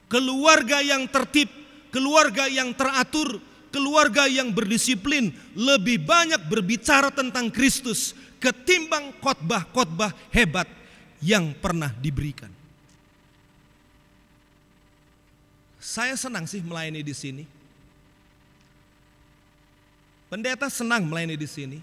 [0.08, 1.52] Keluarga yang tertib,
[1.92, 10.66] keluarga yang teratur, keluarga yang berdisiplin lebih banyak berbicara tentang Kristus ketimbang khotbah-khotbah hebat
[11.20, 12.50] yang pernah diberikan.
[15.80, 17.44] Saya senang sih melayani di sini.
[20.32, 21.80] Pendeta senang melayani di sini.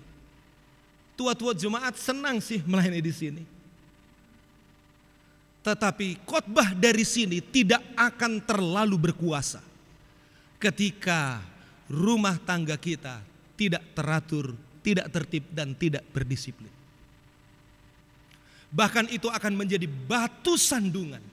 [1.16, 3.42] Tua-tua jemaat senang sih melayani di sini.
[5.64, 9.58] Tetapi khotbah dari sini tidak akan terlalu berkuasa
[10.62, 11.42] ketika
[11.90, 13.18] rumah tangga kita
[13.58, 14.54] tidak teratur,
[14.84, 16.70] tidak tertib dan tidak berdisiplin.
[18.70, 21.24] Bahkan itu akan menjadi batu sandungan.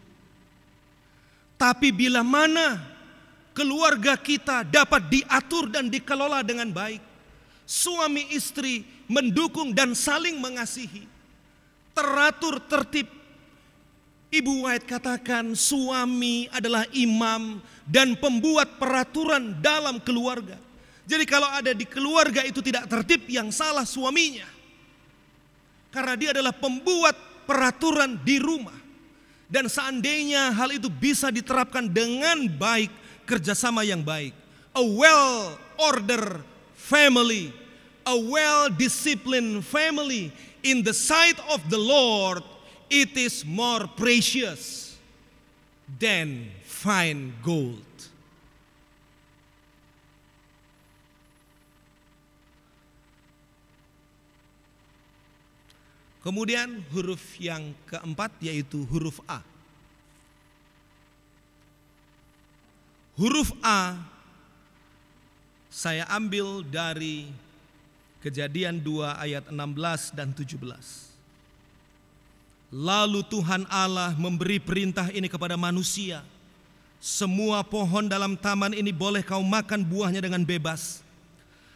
[1.59, 2.79] Tapi bila mana
[3.51, 7.12] keluarga kita dapat diatur dan dikelola dengan baik,
[7.74, 11.09] suami istri mendukung dan saling mengasihi,
[11.97, 13.09] teratur tertib
[14.34, 20.57] Ibu White katakan suami adalah imam dan pembuat peraturan dalam keluarga.
[21.05, 24.49] Jadi kalau ada di keluarga itu tidak tertib yang salah suaminya.
[25.93, 27.13] Karena dia adalah pembuat
[27.45, 28.74] peraturan di rumah.
[29.45, 32.89] Dan seandainya hal itu bisa diterapkan dengan baik,
[33.30, 34.34] kerjasama yang baik.
[34.74, 36.41] A well order
[36.74, 37.53] family,
[38.06, 40.32] a well disciplined family
[40.64, 42.43] in the sight of the Lord
[42.93, 44.93] it is more precious
[45.88, 47.82] than fine gold.
[56.24, 59.43] Kemudian huruf yang keempat yaitu huruf A.
[63.20, 63.99] Huruf A
[65.68, 67.28] saya ambil dari
[68.24, 70.55] Kejadian 2 ayat 16 dan 17.
[72.71, 76.24] Lalu Tuhan Allah memberi perintah ini kepada manusia.
[77.03, 81.03] Semua pohon dalam taman ini boleh kau makan buahnya dengan bebas.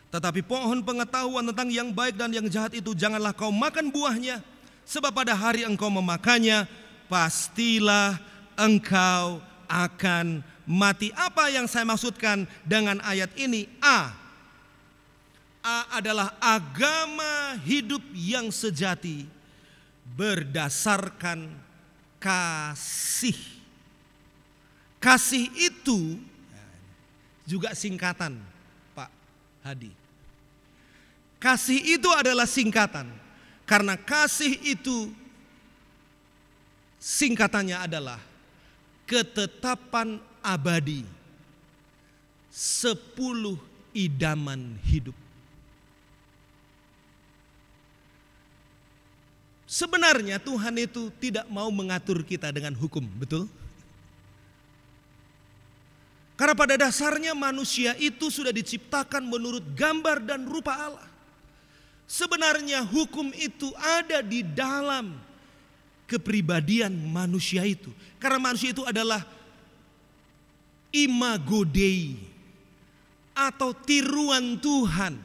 [0.08, 4.40] Tetapi pohon pengetahuan tentang yang baik dan yang jahat itu janganlah kau makan buahnya.
[4.88, 6.64] Sebab pada hari engkau memakannya,
[7.12, 8.16] pastilah
[8.56, 11.12] engkau akan mati.
[11.12, 13.68] Apa yang saya maksudkan dengan ayat ini?
[13.84, 14.27] A.
[15.68, 19.28] Adalah agama hidup yang sejati
[20.16, 21.52] berdasarkan
[22.24, 23.36] kasih.
[24.96, 26.16] Kasih itu
[27.44, 28.40] juga singkatan,
[28.96, 29.12] Pak
[29.60, 29.92] Hadi.
[31.36, 33.12] Kasih itu adalah singkatan,
[33.68, 35.12] karena kasih itu
[36.96, 38.24] singkatannya adalah
[39.04, 41.04] ketetapan abadi,
[42.48, 43.60] sepuluh
[43.92, 45.27] idaman hidup.
[49.78, 53.46] Sebenarnya Tuhan itu tidak mau mengatur kita dengan hukum, betul?
[56.34, 61.06] Karena pada dasarnya manusia itu sudah diciptakan menurut gambar dan rupa Allah.
[62.10, 65.14] Sebenarnya hukum itu ada di dalam
[66.10, 67.94] kepribadian manusia itu.
[68.18, 69.30] Karena manusia itu adalah
[70.90, 72.18] imago Dei
[73.38, 75.22] atau tiruan Tuhan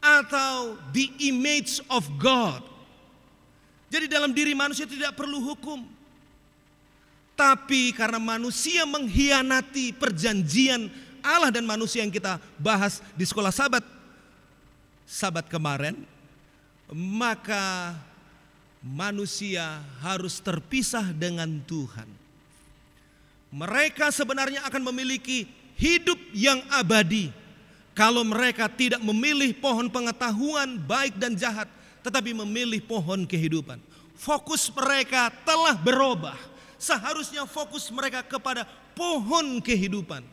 [0.00, 2.69] atau the image of God
[3.90, 5.82] jadi dalam diri manusia tidak perlu hukum.
[7.34, 10.86] Tapi karena manusia mengkhianati perjanjian
[11.20, 13.82] Allah dan manusia yang kita bahas di sekolah sahabat
[15.08, 15.98] sahabat kemarin,
[16.94, 17.98] maka
[18.78, 22.06] manusia harus terpisah dengan Tuhan.
[23.50, 27.34] Mereka sebenarnya akan memiliki hidup yang abadi
[27.98, 31.66] kalau mereka tidak memilih pohon pengetahuan baik dan jahat
[32.00, 33.80] tetapi memilih pohon kehidupan.
[34.16, 36.36] Fokus mereka telah berubah.
[36.80, 38.64] Seharusnya fokus mereka kepada
[38.96, 40.24] pohon kehidupan.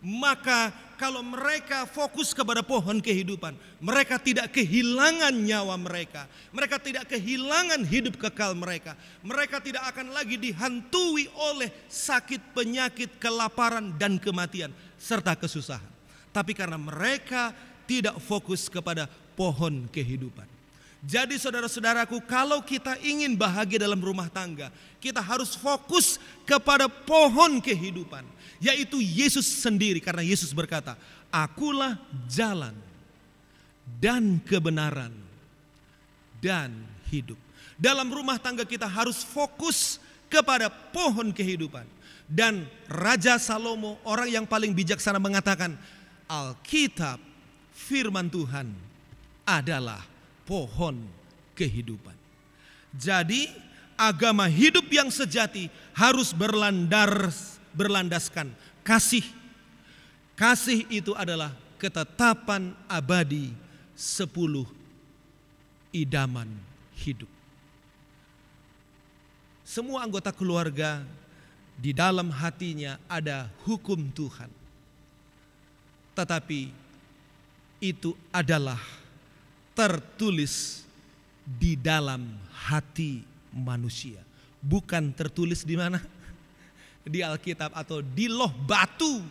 [0.00, 6.24] Maka kalau mereka fokus kepada pohon kehidupan, mereka tidak kehilangan nyawa mereka.
[6.52, 8.96] Mereka tidak kehilangan hidup kekal mereka.
[9.20, 15.88] Mereka tidak akan lagi dihantui oleh sakit, penyakit, kelaparan, dan kematian, serta kesusahan.
[16.32, 17.52] Tapi karena mereka
[17.88, 20.59] tidak fokus kepada pohon kehidupan.
[21.00, 24.68] Jadi saudara-saudaraku kalau kita ingin bahagia dalam rumah tangga
[25.00, 28.20] Kita harus fokus kepada pohon kehidupan
[28.60, 30.04] Yaitu Yesus sendiri.
[30.04, 31.00] Karena Yesus berkata
[31.32, 31.96] Akulah
[32.26, 32.74] jalan
[34.02, 35.14] dan kebenaran
[36.42, 36.74] dan
[37.10, 37.38] hidup.
[37.78, 41.86] Dalam rumah tangga kita harus fokus kepada pohon kehidupan.
[42.30, 45.74] Dan Raja Salomo orang yang paling bijaksana mengatakan
[46.30, 47.18] Alkitab
[47.74, 48.70] firman Tuhan
[49.42, 50.09] adalah
[50.50, 51.06] pohon
[51.54, 52.18] kehidupan.
[52.90, 53.46] Jadi
[53.94, 57.30] agama hidup yang sejati harus berlandar
[57.70, 58.50] berlandaskan
[58.82, 59.22] kasih.
[60.34, 63.54] Kasih itu adalah ketetapan abadi
[63.94, 64.66] sepuluh
[65.94, 66.50] idaman
[66.98, 67.30] hidup.
[69.70, 71.06] semua anggota keluarga
[71.78, 74.50] di dalam hatinya ada hukum Tuhan.
[76.18, 76.74] Tetapi
[77.78, 78.82] itu adalah
[79.80, 80.84] tertulis
[81.40, 82.36] di dalam
[82.68, 84.20] hati manusia,
[84.60, 85.96] bukan tertulis di mana?
[87.00, 89.24] Di Alkitab atau di loh batu.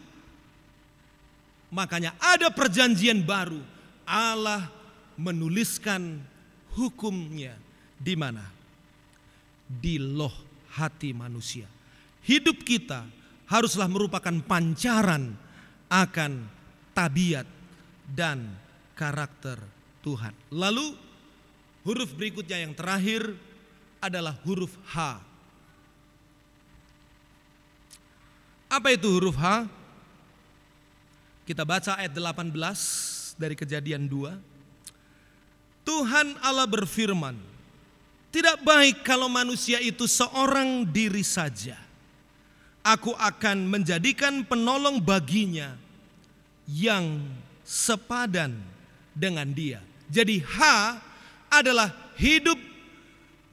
[1.70, 3.62] Makanya ada perjanjian baru.
[4.10, 4.74] Allah
[5.22, 6.18] menuliskan
[6.74, 7.54] hukumnya
[8.02, 8.42] di mana?
[9.70, 10.34] Di loh
[10.74, 11.70] hati manusia.
[12.26, 13.06] Hidup kita
[13.46, 15.38] haruslah merupakan pancaran
[15.94, 16.50] akan
[16.98, 17.46] tabiat
[18.10, 18.50] dan
[18.98, 20.32] karakter Tuhan.
[20.52, 20.96] Lalu
[21.84, 23.36] huruf berikutnya yang terakhir
[24.00, 25.20] adalah huruf H.
[28.70, 29.66] Apa itu huruf H?
[31.44, 32.54] Kita baca ayat 18
[33.42, 34.38] dari kejadian 2.
[35.82, 37.34] Tuhan Allah berfirman,
[38.30, 41.82] tidak baik kalau manusia itu seorang diri saja.
[42.86, 45.74] Aku akan menjadikan penolong baginya
[46.70, 47.26] yang
[47.66, 48.54] sepadan
[49.18, 49.82] dengan dia.
[50.10, 50.60] Jadi H
[51.54, 52.58] adalah hidup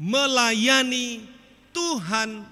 [0.00, 1.24] melayani
[1.72, 2.44] Tuhan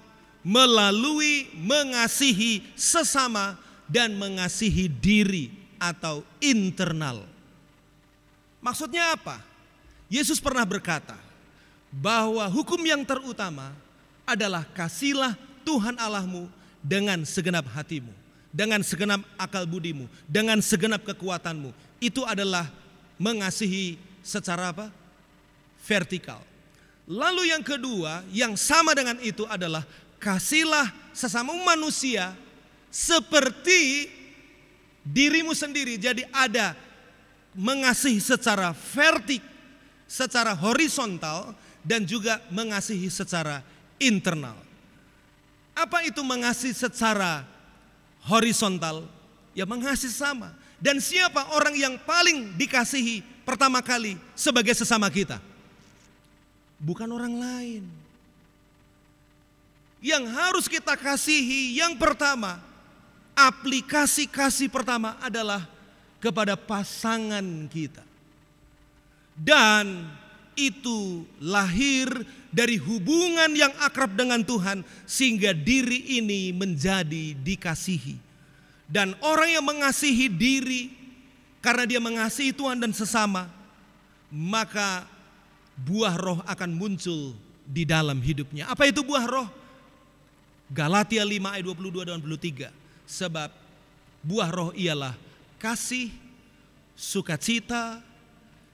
[0.45, 3.57] melalui mengasihi sesama
[3.89, 5.49] dan mengasihi diri
[5.81, 7.25] atau internal.
[8.61, 9.41] Maksudnya apa?
[10.05, 11.17] Yesus pernah berkata
[11.89, 13.73] bahwa hukum yang terutama
[14.25, 15.33] adalah kasihlah
[15.65, 16.45] Tuhan Allahmu
[16.81, 18.13] dengan segenap hatimu,
[18.53, 21.73] dengan segenap akal budimu, dengan segenap kekuatanmu.
[21.97, 22.69] Itu adalah
[23.21, 24.87] mengasihi secara apa?
[25.85, 26.41] Vertikal.
[27.05, 29.85] Lalu yang kedua, yang sama dengan itu adalah
[30.17, 32.33] kasihlah sesama manusia
[32.89, 34.09] seperti
[35.05, 36.01] dirimu sendiri.
[36.01, 36.73] Jadi ada
[37.53, 39.45] mengasihi secara vertik,
[40.09, 41.53] secara horizontal
[41.85, 43.61] dan juga mengasihi secara
[44.01, 44.57] internal.
[45.77, 47.45] Apa itu mengasihi secara
[48.25, 49.05] horizontal?
[49.53, 50.57] Ya mengasihi sama.
[50.85, 55.41] Dan siapa orang yang paling dikasihi pertama kali sebagai sesama kita?
[56.79, 57.83] bukan orang lain.
[60.05, 62.61] Yang harus kita kasihi yang pertama,
[63.33, 65.65] aplikasi kasih pertama adalah
[66.21, 68.05] kepada pasangan kita.
[69.33, 70.05] Dan
[70.55, 72.07] itu lahir
[72.53, 78.24] dari hubungan yang akrab dengan Tuhan sehingga diri ini menjadi dikasihi.
[78.85, 80.93] Dan orang yang mengasihi diri
[81.61, 83.49] karena dia mengasihi Tuhan dan sesama,
[84.29, 85.09] maka
[85.73, 87.33] buah roh akan muncul
[87.65, 88.69] di dalam hidupnya.
[88.69, 89.49] Apa itu buah roh?
[90.69, 92.69] Galatia 5 ayat 22 dan 23.
[93.05, 93.49] Sebab
[94.21, 95.17] buah roh ialah
[95.57, 96.13] kasih,
[96.93, 98.01] sukacita,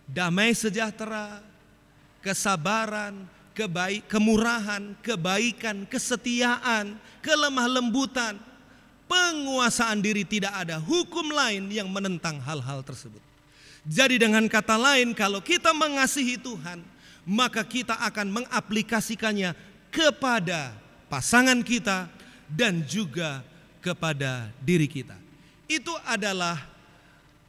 [0.08, 1.40] damai sejahtera,
[2.20, 8.40] kesabaran, kebaik, kemurahan, kebaikan, kesetiaan, kelemah lembutan,
[9.12, 13.20] penguasaan diri tidak ada hukum lain yang menentang hal-hal tersebut.
[13.84, 16.80] Jadi dengan kata lain kalau kita mengasihi Tuhan,
[17.28, 19.52] maka kita akan mengaplikasikannya
[19.92, 20.72] kepada
[21.12, 22.08] pasangan kita
[22.48, 23.44] dan juga
[23.84, 25.20] kepada diri kita.
[25.68, 26.56] Itu adalah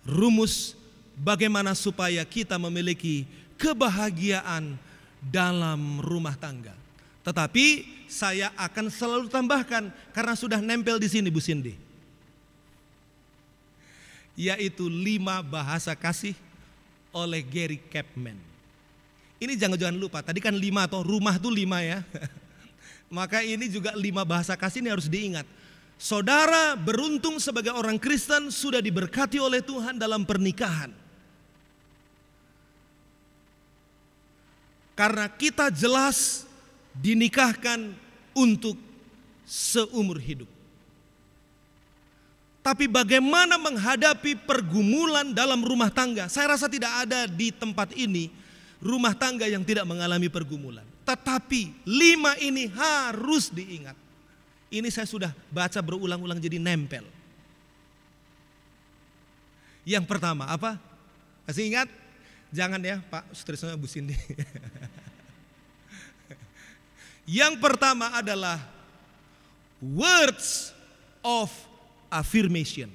[0.03, 0.75] rumus
[1.15, 4.75] bagaimana supaya kita memiliki kebahagiaan
[5.23, 6.75] dalam rumah tangga.
[7.23, 7.67] Tetapi
[8.13, 11.93] saya akan selalu tambahkan karena sudah nempel di sini Bu Cindy
[14.37, 16.37] yaitu lima bahasa kasih
[17.13, 18.37] oleh Gary Chapman.
[19.43, 22.01] Ini jangan-jangan lupa, tadi kan lima atau rumah tuh lima ya.
[23.17, 25.45] Maka ini juga lima bahasa kasih ini harus diingat.
[26.01, 30.91] Saudara beruntung sebagai orang Kristen sudah diberkati oleh Tuhan dalam pernikahan.
[34.97, 36.47] Karena kita jelas
[36.97, 37.93] dinikahkan
[38.37, 38.77] untuk
[39.47, 40.49] seumur hidup.
[42.63, 46.31] Tapi bagaimana menghadapi pergumulan dalam rumah tangga?
[46.31, 48.31] Saya rasa tidak ada di tempat ini
[48.79, 50.87] rumah tangga yang tidak mengalami pergumulan.
[51.03, 53.99] Tetapi lima ini harus diingat.
[54.71, 57.03] Ini saya sudah baca berulang-ulang jadi nempel.
[59.83, 60.79] Yang pertama apa?
[61.43, 61.91] Masih ingat?
[62.55, 64.15] Jangan ya Pak Sutrisno Bu Cindy.
[67.23, 68.59] Yang pertama adalah
[69.79, 70.75] words
[71.23, 71.49] of
[72.11, 72.91] affirmation.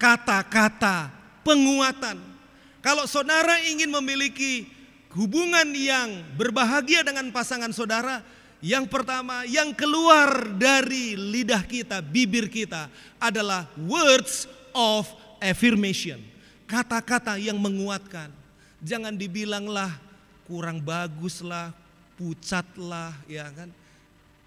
[0.00, 1.12] Kata-kata
[1.44, 2.16] penguatan.
[2.80, 4.64] Kalau saudara ingin memiliki
[5.12, 8.24] hubungan yang berbahagia dengan pasangan saudara,
[8.64, 12.88] yang pertama yang keluar dari lidah kita, bibir kita
[13.20, 15.04] adalah words of
[15.40, 16.20] affirmation.
[16.64, 18.30] Kata-kata yang menguatkan.
[18.80, 19.92] Jangan dibilanglah
[20.48, 21.76] kurang baguslah,
[22.20, 23.72] pucatlah, ya kan.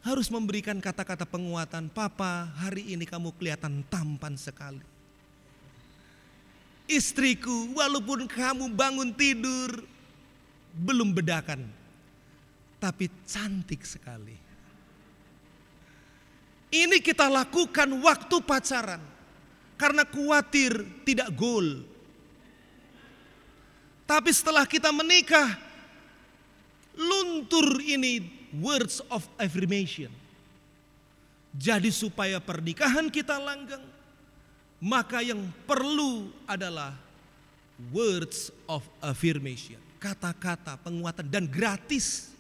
[0.06, 4.86] Harus memberikan kata-kata penguatan, "Papa, hari ini kamu kelihatan tampan sekali."
[6.86, 9.82] Istriku, walaupun kamu bangun tidur
[10.78, 11.66] belum bedakan,
[12.78, 14.38] tapi cantik sekali.
[16.74, 19.02] Ini kita lakukan waktu pacaran
[19.80, 21.86] karena khawatir tidak goal.
[24.04, 25.54] Tapi setelah kita menikah,
[26.98, 28.26] luntur ini
[28.58, 30.10] words of affirmation.
[31.54, 33.82] Jadi supaya pernikahan kita langgeng,
[34.82, 36.98] maka yang perlu adalah
[37.94, 39.78] words of affirmation.
[40.02, 42.34] Kata-kata penguatan dan gratis.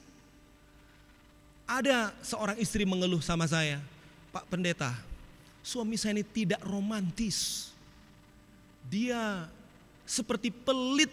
[1.64, 3.80] Ada seorang istri mengeluh sama saya,
[4.36, 4.92] Pak Pendeta,
[5.64, 7.72] suami saya ini tidak romantis.
[8.92, 9.48] Dia
[10.04, 11.10] seperti pelit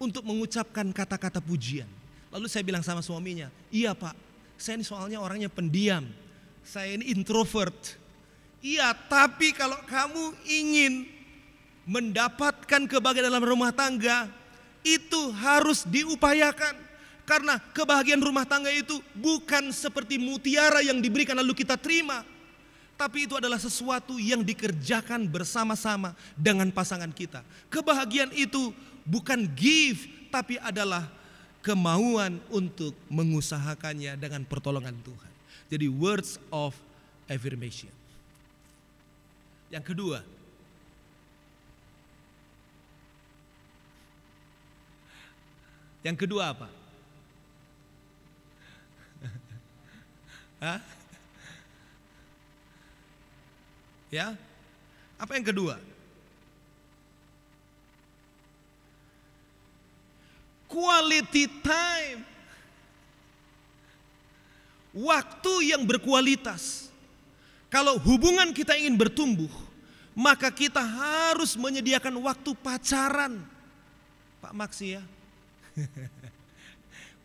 [0.00, 1.99] untuk mengucapkan kata-kata pujian.
[2.30, 4.14] Lalu saya bilang sama suaminya, iya pak,
[4.54, 6.06] saya ini soalnya orangnya pendiam.
[6.62, 7.98] Saya ini introvert.
[8.60, 11.08] Iya, tapi kalau kamu ingin
[11.88, 14.28] mendapatkan kebahagiaan dalam rumah tangga,
[14.84, 16.76] itu harus diupayakan.
[17.24, 22.22] Karena kebahagiaan rumah tangga itu bukan seperti mutiara yang diberikan lalu kita terima.
[23.00, 27.40] Tapi itu adalah sesuatu yang dikerjakan bersama-sama dengan pasangan kita.
[27.72, 28.76] Kebahagiaan itu
[29.08, 31.08] bukan give, tapi adalah
[31.60, 35.32] kemauan untuk mengusahakannya dengan pertolongan Tuhan.
[35.70, 36.74] Jadi words of
[37.30, 37.92] affirmation.
[39.70, 40.18] Yang kedua,
[46.02, 46.68] yang kedua apa?
[50.60, 50.80] Hah?
[54.10, 54.34] Ya?
[55.16, 55.78] Apa yang kedua?
[60.70, 62.22] Quality time.
[64.94, 66.90] Waktu yang berkualitas.
[67.70, 69.50] Kalau hubungan kita ingin bertumbuh,
[70.14, 73.42] maka kita harus menyediakan waktu pacaran.
[74.42, 75.02] Pak Maksi ya.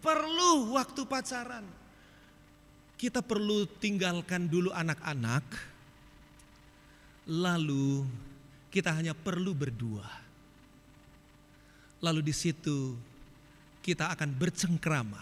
[0.05, 1.65] perlu waktu pacaran.
[2.95, 5.45] Kita perlu tinggalkan dulu anak-anak.
[7.25, 8.05] Lalu
[8.69, 10.05] kita hanya perlu berdua.
[12.05, 12.93] Lalu di situ
[13.85, 15.21] kita akan bercengkrama,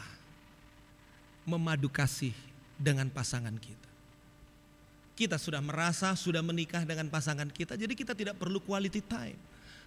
[1.43, 2.31] memadu kasih
[2.79, 3.91] dengan pasangan kita.
[5.19, 9.35] Kita sudah merasa sudah menikah dengan pasangan kita, jadi kita tidak perlu quality time.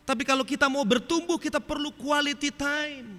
[0.04, 3.16] Tapi kalau kita mau bertumbuh, kita perlu quality time.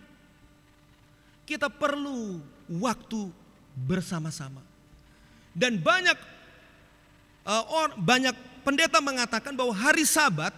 [1.44, 2.38] Kita perlu
[2.78, 3.34] waktu
[3.74, 4.62] bersama-sama.
[5.58, 6.16] Dan banyak
[7.50, 10.54] uh, or, banyak pendeta mengatakan bahwa hari Sabat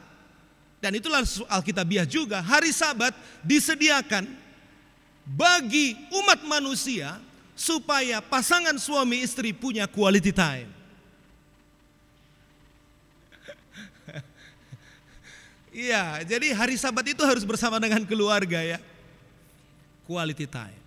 [0.84, 4.49] dan itulah Alkitabiah juga, hari Sabat disediakan
[5.26, 7.20] bagi umat manusia
[7.60, 10.72] supaya pasangan suami istri punya quality time.
[15.70, 18.82] Iya, jadi hari Sabat itu harus bersama dengan keluarga ya.
[20.10, 20.82] Quality time.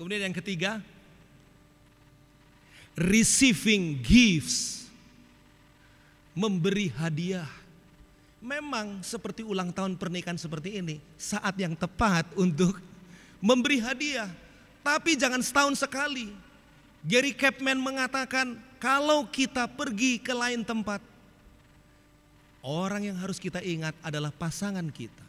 [0.00, 0.80] Kemudian yang ketiga,
[2.96, 4.88] receiving gifts.
[6.32, 7.46] Memberi hadiah.
[8.40, 12.80] Memang seperti ulang tahun pernikahan seperti ini, saat yang tepat untuk
[13.42, 14.30] memberi hadiah.
[14.86, 16.30] Tapi jangan setahun sekali.
[17.02, 21.02] Gary Capman mengatakan kalau kita pergi ke lain tempat,
[22.62, 25.26] orang yang harus kita ingat adalah pasangan kita.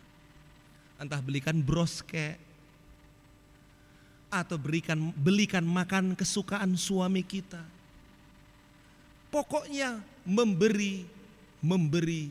[1.02, 2.38] Entah belikan broske
[4.30, 7.62] atau berikan belikan makan kesukaan suami kita.
[9.34, 9.98] Pokoknya
[10.30, 11.06] memberi,
[11.62, 12.30] memberi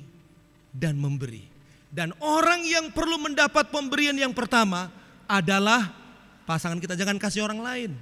[0.71, 1.51] dan memberi.
[1.91, 5.02] Dan orang yang perlu mendapat pemberian yang pertama
[5.33, 5.89] adalah
[6.45, 6.93] pasangan kita.
[6.93, 7.97] Jangan kasih orang lain.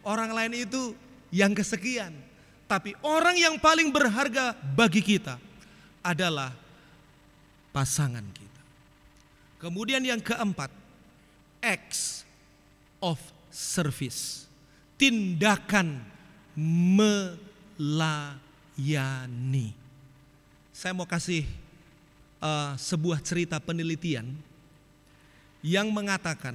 [0.00, 0.96] Orang lain itu
[1.28, 2.16] yang kesekian.
[2.64, 5.36] Tapi orang yang paling berharga bagi kita
[6.00, 6.56] adalah
[7.72, 8.62] pasangan kita.
[9.60, 10.72] Kemudian yang keempat,
[11.60, 12.24] acts
[13.04, 13.20] of
[13.52, 14.48] service.
[14.96, 16.00] Tindakan
[17.76, 18.40] melayani.
[20.72, 21.44] Saya mau kasih
[22.38, 24.47] uh, sebuah cerita penelitian
[25.62, 26.54] yang mengatakan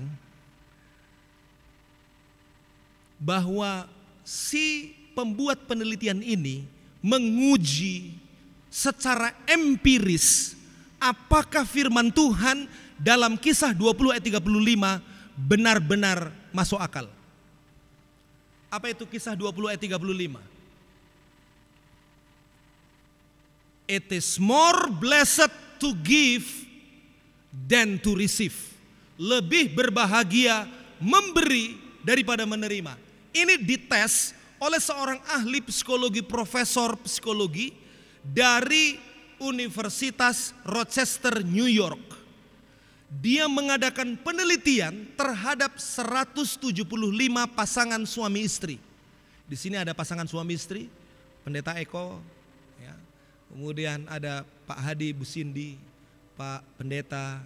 [3.20, 3.88] bahwa
[4.24, 6.68] si pembuat penelitian ini
[7.04, 8.16] menguji
[8.68, 10.56] secara empiris
[10.98, 14.44] apakah firman Tuhan dalam kisah 20 ayat 35
[15.36, 17.12] benar-benar masuk akal.
[18.72, 20.40] Apa itu kisah 20 ayat 35?
[23.84, 26.48] It is more blessed to give
[27.52, 28.73] than to receive.
[29.18, 30.66] Lebih berbahagia
[30.98, 32.98] memberi daripada menerima.
[33.34, 37.74] Ini dites oleh seorang ahli psikologi, profesor psikologi
[38.24, 38.96] dari
[39.42, 42.00] Universitas Rochester, New York.
[43.14, 46.74] Dia mengadakan penelitian terhadap 175
[47.54, 48.82] pasangan suami istri.
[49.46, 50.90] Di sini ada pasangan suami istri,
[51.44, 52.18] Pendeta Eko,
[52.80, 52.96] ya.
[53.52, 55.78] kemudian ada Pak Hadi Busindi,
[56.34, 57.44] Pak Pendeta,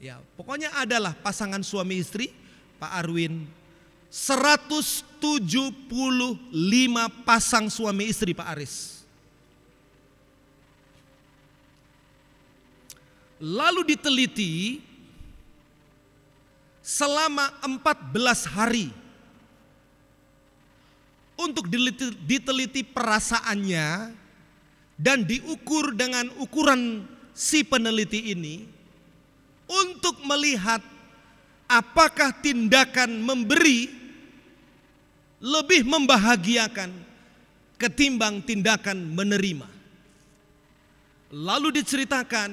[0.00, 2.32] ya pokoknya adalah pasangan suami istri,
[2.80, 3.44] Pak Arwin,
[4.10, 5.70] 175
[7.22, 9.06] pasang suami istri Pak Aris.
[13.40, 14.82] Lalu diteliti
[16.84, 18.92] selama 14 hari
[21.40, 24.12] untuk diteliti, diteliti perasaannya
[25.00, 28.79] dan diukur dengan ukuran si peneliti ini
[29.70, 30.82] untuk melihat
[31.70, 33.86] apakah tindakan memberi
[35.38, 36.90] lebih membahagiakan
[37.78, 39.70] ketimbang tindakan menerima.
[41.30, 42.50] Lalu diceritakan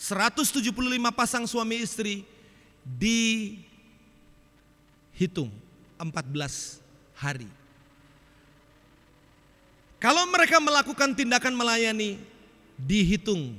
[0.00, 0.72] 175
[1.12, 2.24] pasang suami istri
[2.80, 3.52] dihitung
[6.00, 6.80] 14
[7.20, 7.46] hari.
[10.00, 12.18] Kalau mereka melakukan tindakan melayani,
[12.76, 13.56] dihitung,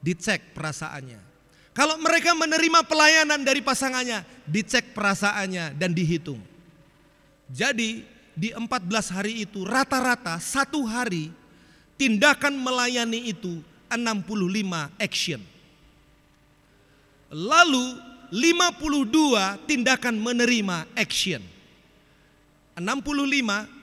[0.00, 1.31] dicek perasaannya.
[1.72, 6.40] Kalau mereka menerima pelayanan dari pasangannya, dicek perasaannya dan dihitung.
[7.48, 8.04] Jadi
[8.36, 8.68] di 14
[9.12, 11.32] hari itu rata-rata satu hari
[11.96, 15.40] tindakan melayani itu 65 action.
[17.32, 17.96] Lalu
[18.28, 21.40] 52 tindakan menerima action.
[22.76, 23.80] 65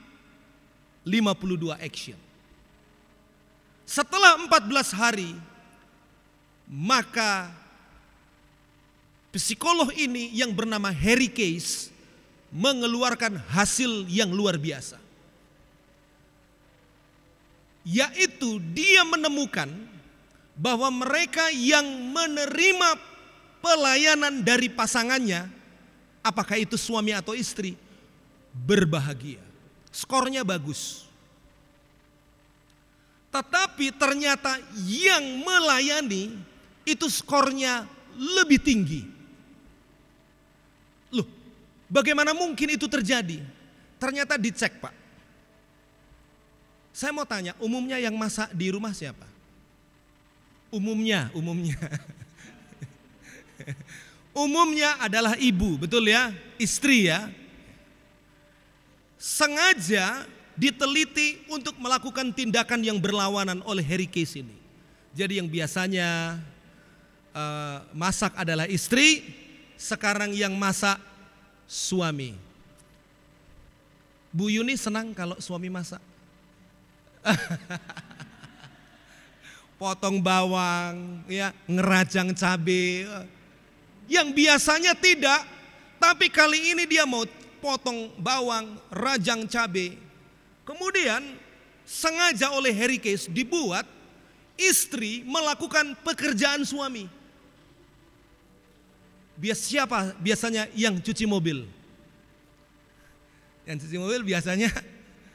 [1.05, 2.19] 52 action.
[3.85, 5.33] Setelah 14 hari
[6.69, 7.49] maka
[9.33, 11.93] psikolog ini yang bernama Harry Case
[12.49, 14.97] mengeluarkan hasil yang luar biasa.
[17.85, 19.69] Yaitu dia menemukan
[20.53, 22.99] bahwa mereka yang menerima
[23.63, 25.47] pelayanan dari pasangannya,
[26.19, 27.79] apakah itu suami atau istri,
[28.51, 29.41] berbahagia.
[29.89, 31.07] Skornya bagus.
[33.29, 34.57] Tetapi ternyata
[34.89, 36.33] yang melayani
[36.83, 37.85] itu skornya
[38.17, 39.18] lebih tinggi.
[41.89, 43.41] Bagaimana mungkin itu terjadi?
[43.97, 44.93] Ternyata dicek, Pak.
[46.93, 49.25] Saya mau tanya, umumnya yang masak di rumah siapa?
[50.69, 51.81] Umumnya, umumnya.
[54.39, 56.31] Umumnya adalah ibu, betul ya?
[56.61, 57.27] Istri ya.
[59.19, 60.23] Sengaja
[60.55, 64.55] diteliti untuk melakukan tindakan yang berlawanan oleh Harry Case ini.
[65.11, 66.39] Jadi yang biasanya
[67.33, 69.25] uh, masak adalah istri,
[69.75, 71.01] sekarang yang masak
[71.69, 72.33] suami.
[74.33, 76.01] Bu Yuni senang kalau suami masak.
[79.79, 83.07] Potong bawang, ya, ngerajang cabai,
[84.09, 85.45] yang biasanya tidak,
[86.01, 87.23] tapi kali ini dia mau
[87.61, 89.95] potong bawang, rajang cabai.
[90.65, 91.21] Kemudian
[91.87, 93.85] sengaja oleh Harry Case dibuat
[94.57, 97.07] istri melakukan pekerjaan suami.
[99.39, 101.63] Bias siapa biasanya yang cuci mobil?
[103.63, 104.67] Yang cuci mobil biasanya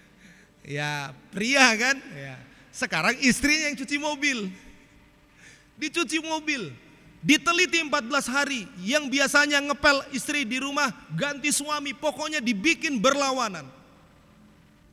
[0.77, 1.97] ya pria kan?
[2.13, 2.37] Ya.
[2.69, 4.53] Sekarang istrinya yang cuci mobil.
[5.81, 6.69] Dicuci mobil.
[7.25, 13.65] Diteliti 14 hari, yang biasanya ngepel istri di rumah ganti suami, pokoknya dibikin berlawanan.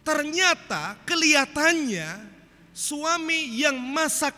[0.08, 2.24] Ternyata kelihatannya
[2.72, 4.32] suami yang masak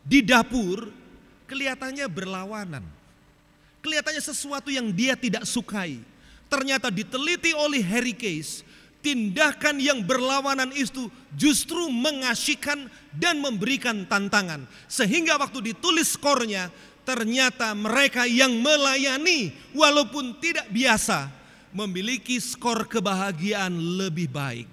[0.00, 0.88] di dapur
[1.44, 2.93] kelihatannya berlawanan.
[3.84, 6.00] Kelihatannya sesuatu yang dia tidak sukai.
[6.48, 8.64] Ternyata diteliti oleh Harry Case,
[9.04, 14.64] tindakan yang berlawanan itu justru mengasihkan dan memberikan tantangan.
[14.88, 16.72] Sehingga waktu ditulis skornya,
[17.04, 21.28] ternyata mereka yang melayani walaupun tidak biasa
[21.76, 24.72] memiliki skor kebahagiaan lebih baik.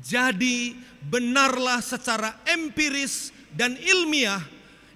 [0.00, 0.72] Jadi
[1.04, 4.40] benarlah secara empiris dan ilmiah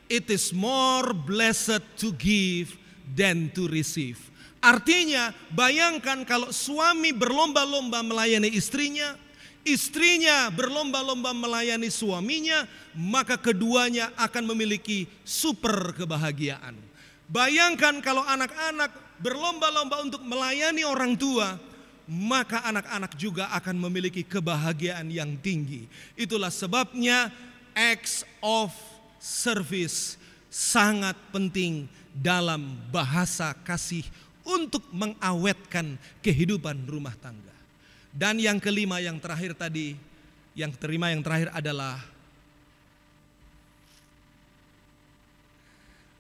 [0.09, 2.81] it is more blessed to give
[3.13, 4.17] than to receive.
[4.65, 9.13] Artinya bayangkan kalau suami berlomba-lomba melayani istrinya,
[9.61, 12.65] istrinya berlomba-lomba melayani suaminya,
[12.97, 16.81] maka keduanya akan memiliki super kebahagiaan.
[17.29, 21.61] Bayangkan kalau anak-anak berlomba-lomba untuk melayani orang tua,
[22.09, 25.89] maka anak-anak juga akan memiliki kebahagiaan yang tinggi.
[26.17, 27.33] Itulah sebabnya
[27.73, 28.73] acts of
[29.21, 30.21] service
[30.53, 34.07] sangat penting dalam bahasa kasih
[34.47, 37.51] untuk mengawetkan kehidupan rumah tangga.
[38.15, 39.99] Dan yang kelima yang terakhir tadi,
[40.55, 41.99] yang terima yang terakhir adalah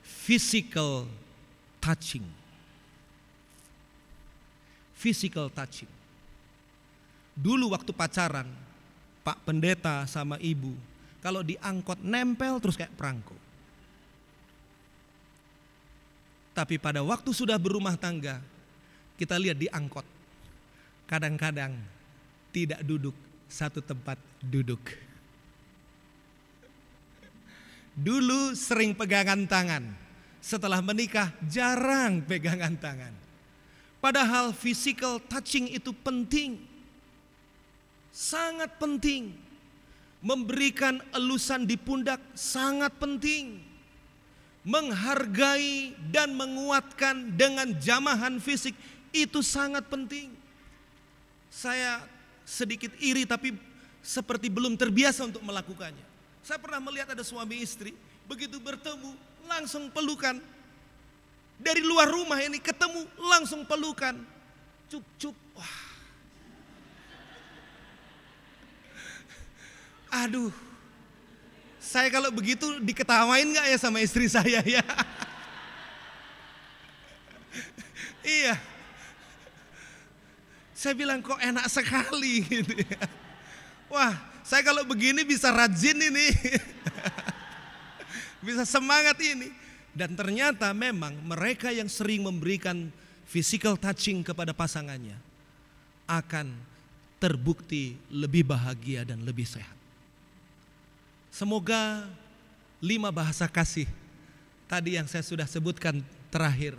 [0.03, 1.07] physical
[1.79, 2.27] touching.
[4.99, 5.91] Physical touching.
[7.37, 8.49] Dulu waktu pacaran,
[9.21, 10.75] Pak Pendeta sama Ibu,
[11.21, 13.44] kalau diangkot nempel terus kayak perangko.
[16.55, 18.39] Tapi pada waktu sudah berumah tangga,
[19.19, 20.07] kita lihat di angkot.
[21.11, 21.75] Kadang-kadang
[22.55, 23.13] tidak duduk
[23.51, 24.79] satu tempat duduk.
[27.99, 29.83] Dulu sering pegangan tangan,
[30.39, 33.15] setelah menikah jarang pegangan tangan.
[33.99, 36.63] Padahal physical touching itu penting.
[38.15, 39.35] Sangat penting.
[40.23, 43.64] Memberikan elusan di pundak sangat penting
[44.65, 48.73] menghargai dan menguatkan dengan jamahan fisik
[49.13, 50.33] itu sangat penting.
[51.53, 52.03] Saya
[52.49, 53.55] sedikit iri tapi
[54.01, 56.03] seperti belum terbiasa untuk melakukannya.
[56.41, 57.93] Saya pernah melihat ada suami istri
[58.25, 59.13] begitu bertemu
[59.45, 60.41] langsung pelukan.
[61.55, 64.19] Dari luar rumah ini ketemu langsung pelukan.
[64.91, 65.37] Cuk cuk.
[65.55, 65.77] Wah.
[70.25, 70.51] Aduh,
[71.85, 74.81] saya kalau begitu diketawain nggak ya sama istri saya ya?
[78.25, 78.57] iya.
[80.73, 83.05] Saya bilang kok enak sekali gitu ya.
[83.93, 86.29] Wah, saya kalau begini bisa rajin ini.
[88.45, 89.53] bisa semangat ini.
[89.95, 92.91] Dan ternyata memang mereka yang sering memberikan
[93.29, 95.15] physical touching kepada pasangannya
[96.11, 96.51] akan
[97.23, 99.84] terbukti lebih bahagia dan lebih sehat.
[101.35, 102.07] Semoga
[102.79, 103.91] lima bahasa kasih
[104.71, 105.99] tadi yang saya sudah sebutkan
[106.31, 106.79] terakhir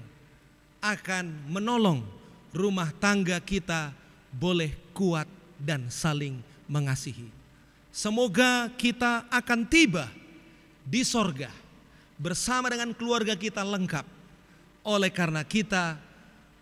[0.79, 1.99] akan menolong
[2.55, 3.91] rumah tangga kita
[4.31, 5.27] boleh kuat
[5.59, 6.39] dan saling
[6.71, 7.27] mengasihi.
[7.91, 10.07] Semoga kita akan tiba
[10.87, 11.51] di sorga
[12.15, 14.07] bersama dengan keluarga kita lengkap.
[14.87, 15.99] Oleh karena kita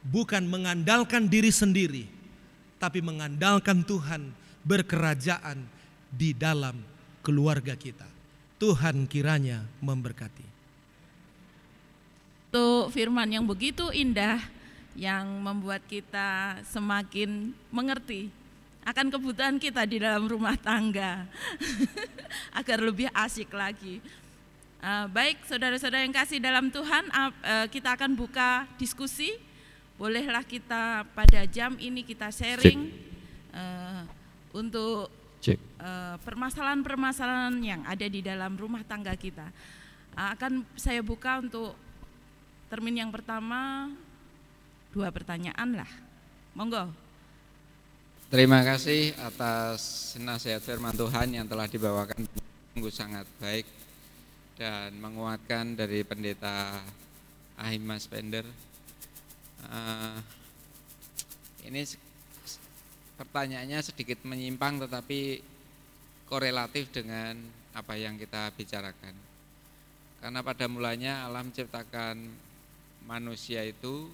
[0.02, 2.10] bukan mengandalkan diri sendiri,
[2.82, 4.34] tapi mengandalkan Tuhan
[4.66, 5.62] berkerajaan
[6.10, 6.93] di dalam
[7.24, 8.06] keluarga kita.
[8.60, 10.46] Tuhan kiranya memberkati.
[12.54, 14.38] Untuk firman yang begitu indah
[14.94, 18.30] yang membuat kita semakin mengerti
[18.84, 21.26] akan kebutuhan kita di dalam rumah tangga
[22.60, 24.04] agar lebih asik lagi.
[24.84, 29.32] Uh, baik, saudara-saudara yang kasih dalam Tuhan, uh, kita akan buka diskusi.
[29.96, 32.92] Bolehlah kita pada jam ini kita sharing
[33.56, 34.04] uh,
[34.52, 35.08] untuk
[35.44, 35.60] Cek.
[35.76, 39.52] Uh, permasalahan-permasalahan yang ada di dalam rumah tangga kita.
[40.16, 41.76] Uh, akan saya buka untuk
[42.72, 43.92] termin yang pertama
[44.96, 45.92] dua pertanyaan lah.
[46.56, 46.88] Monggo.
[48.32, 52.26] Terima kasih atas nasihat firman Tuhan yang telah dibawakan
[52.74, 53.68] sungguh sangat baik
[54.58, 56.82] dan menguatkan dari pendeta
[57.60, 58.48] Ahimas Spender.
[59.68, 60.18] Uh,
[61.68, 61.84] ini
[63.24, 65.40] pertanyaannya sedikit menyimpang tetapi
[66.28, 67.40] korelatif dengan
[67.74, 69.16] apa yang kita bicarakan.
[70.20, 72.16] Karena pada mulanya alam ciptakan
[73.04, 74.08] manusia itu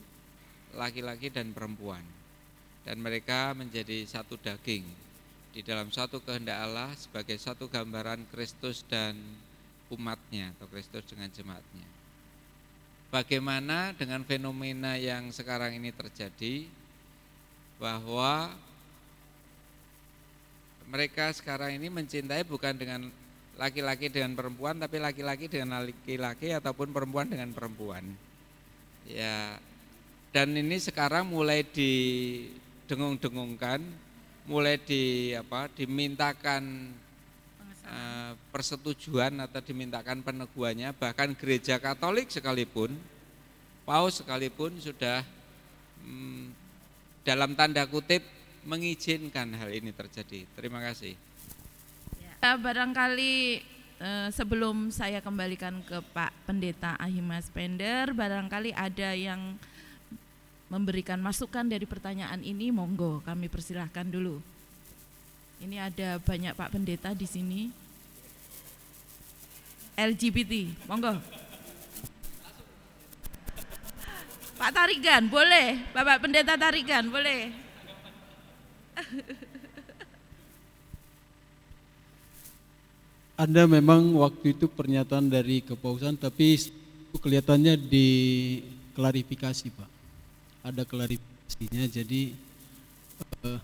[0.74, 2.02] laki-laki dan perempuan.
[2.86, 4.86] Dan mereka menjadi satu daging
[5.54, 9.18] di dalam satu kehendak Allah sebagai satu gambaran Kristus dan
[9.90, 11.88] umatnya atau Kristus dengan jemaatnya.
[13.10, 16.70] Bagaimana dengan fenomena yang sekarang ini terjadi
[17.82, 18.54] bahwa
[20.90, 23.14] mereka sekarang ini mencintai bukan dengan
[23.62, 28.02] laki-laki dengan perempuan tapi laki-laki dengan laki-laki ataupun perempuan dengan perempuan.
[29.06, 29.62] Ya.
[30.30, 33.82] Dan ini sekarang mulai didengung-dengungkan,
[34.46, 35.66] mulai di apa?
[35.74, 36.94] dimintakan
[37.90, 42.94] uh, persetujuan atau dimintakan peneguhannya bahkan gereja Katolik sekalipun
[43.90, 45.26] Paus sekalipun sudah
[46.06, 46.54] hmm,
[47.26, 48.22] dalam tanda kutip
[48.64, 50.48] mengizinkan hal ini terjadi.
[50.56, 51.16] Terima kasih.
[52.40, 53.64] Ya, barangkali
[54.00, 59.60] eh, sebelum saya kembalikan ke Pak Pendeta Ahimas Pender, barangkali ada yang
[60.70, 64.40] memberikan masukan dari pertanyaan ini, monggo kami persilahkan dulu.
[65.60, 67.62] Ini ada banyak Pak Pendeta di sini.
[70.00, 71.20] LGBT, monggo.
[74.56, 75.84] Pak Tarigan, boleh.
[75.92, 77.69] Bapak Pendeta Tarigan, boleh.
[83.40, 86.60] ada memang waktu itu pernyataan dari kepausan tapi
[87.24, 88.08] kelihatannya di
[89.00, 89.90] klarifikasi Pak.
[90.68, 92.36] Ada klarifikasinya jadi
[93.48, 93.64] uh,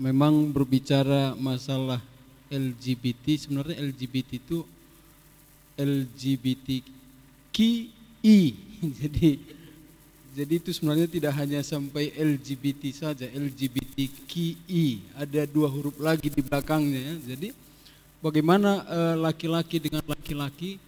[0.00, 2.00] memang berbicara masalah
[2.48, 4.64] LGBT sebenarnya LGBT itu
[5.76, 6.82] LGBTQI
[9.04, 9.30] jadi
[10.34, 17.00] jadi itu sebenarnya tidak hanya sampai LGBT saja LGBTQI ada dua huruf lagi di belakangnya
[17.00, 17.14] ya.
[17.34, 17.54] jadi
[18.18, 20.82] bagaimana eh, laki-laki uh, dengan laki-laki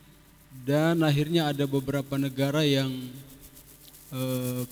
[0.66, 2.90] dan akhirnya ada beberapa negara yang
[4.10, 4.66] uh,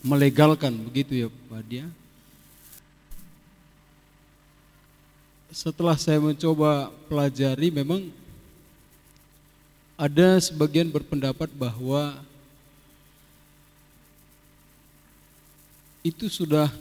[0.00, 1.86] melegalkan begitu ya Pak Dia.
[5.50, 8.06] Setelah saya mencoba pelajari memang
[9.98, 12.22] ada sebagian berpendapat bahwa
[16.00, 16.72] itu sudah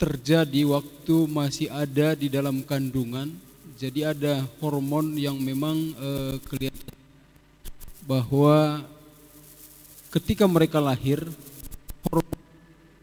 [0.00, 3.32] terjadi waktu masih ada di dalam kandungan.
[3.74, 6.94] Jadi ada hormon yang memang uh, kelihatan
[8.06, 8.86] bahwa
[10.14, 11.20] ketika mereka lahir
[12.06, 12.38] hormon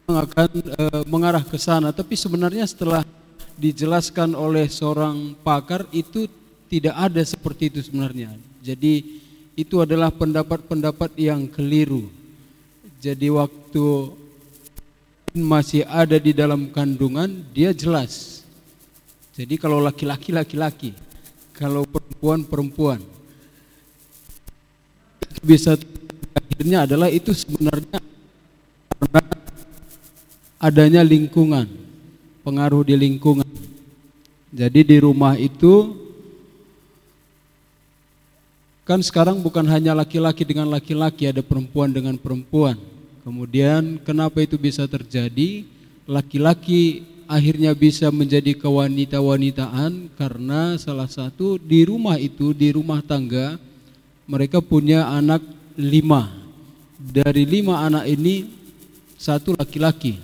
[0.10, 0.50] akan
[0.80, 1.92] uh, mengarah ke sana.
[1.92, 3.04] Tapi sebenarnya setelah
[3.60, 6.26] dijelaskan oleh seorang pakar itu
[6.72, 8.34] tidak ada seperti itu sebenarnya.
[8.64, 9.22] Jadi
[9.60, 12.08] itu adalah pendapat-pendapat yang keliru.
[13.04, 13.86] Jadi waktu
[15.32, 18.44] masih ada di dalam kandungan dia jelas.
[19.32, 20.92] Jadi kalau laki-laki laki-laki,
[21.56, 23.00] kalau perempuan perempuan.
[25.42, 25.80] Bisa
[26.36, 27.98] akhirnya adalah itu sebenarnya
[29.00, 29.22] karena
[30.60, 31.66] adanya lingkungan,
[32.44, 33.48] pengaruh di lingkungan.
[34.52, 35.96] Jadi di rumah itu
[38.84, 42.91] kan sekarang bukan hanya laki-laki dengan laki-laki, ada perempuan dengan perempuan
[43.22, 45.62] Kemudian kenapa itu bisa terjadi?
[46.10, 53.62] Laki-laki akhirnya bisa menjadi kewanita-wanitaan karena salah satu di rumah itu, di rumah tangga,
[54.26, 55.46] mereka punya anak
[55.78, 56.34] lima.
[56.98, 58.50] Dari lima anak ini,
[59.22, 60.18] satu laki-laki.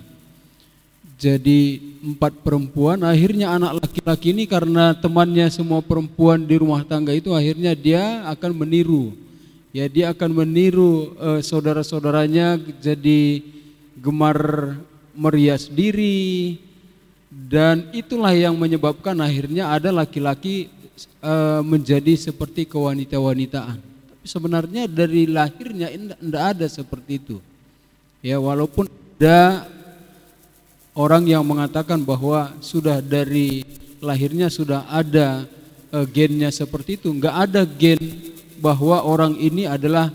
[1.18, 7.30] Jadi empat perempuan, akhirnya anak laki-laki ini karena temannya semua perempuan di rumah tangga itu
[7.30, 9.27] akhirnya dia akan meniru
[9.78, 13.46] ya dia akan meniru uh, saudara-saudaranya jadi
[13.94, 14.74] gemar
[15.14, 16.58] merias diri
[17.30, 20.66] dan itulah yang menyebabkan akhirnya ada laki-laki
[21.22, 23.78] uh, menjadi seperti kewanita-wanitaan.
[23.78, 27.36] Tapi sebenarnya dari lahirnya tidak ada seperti itu.
[28.18, 29.70] Ya walaupun ada
[30.98, 33.62] orang yang mengatakan bahwa sudah dari
[34.02, 35.46] lahirnya sudah ada
[35.94, 40.12] uh, gennya seperti itu, enggak ada gen bahwa orang ini adalah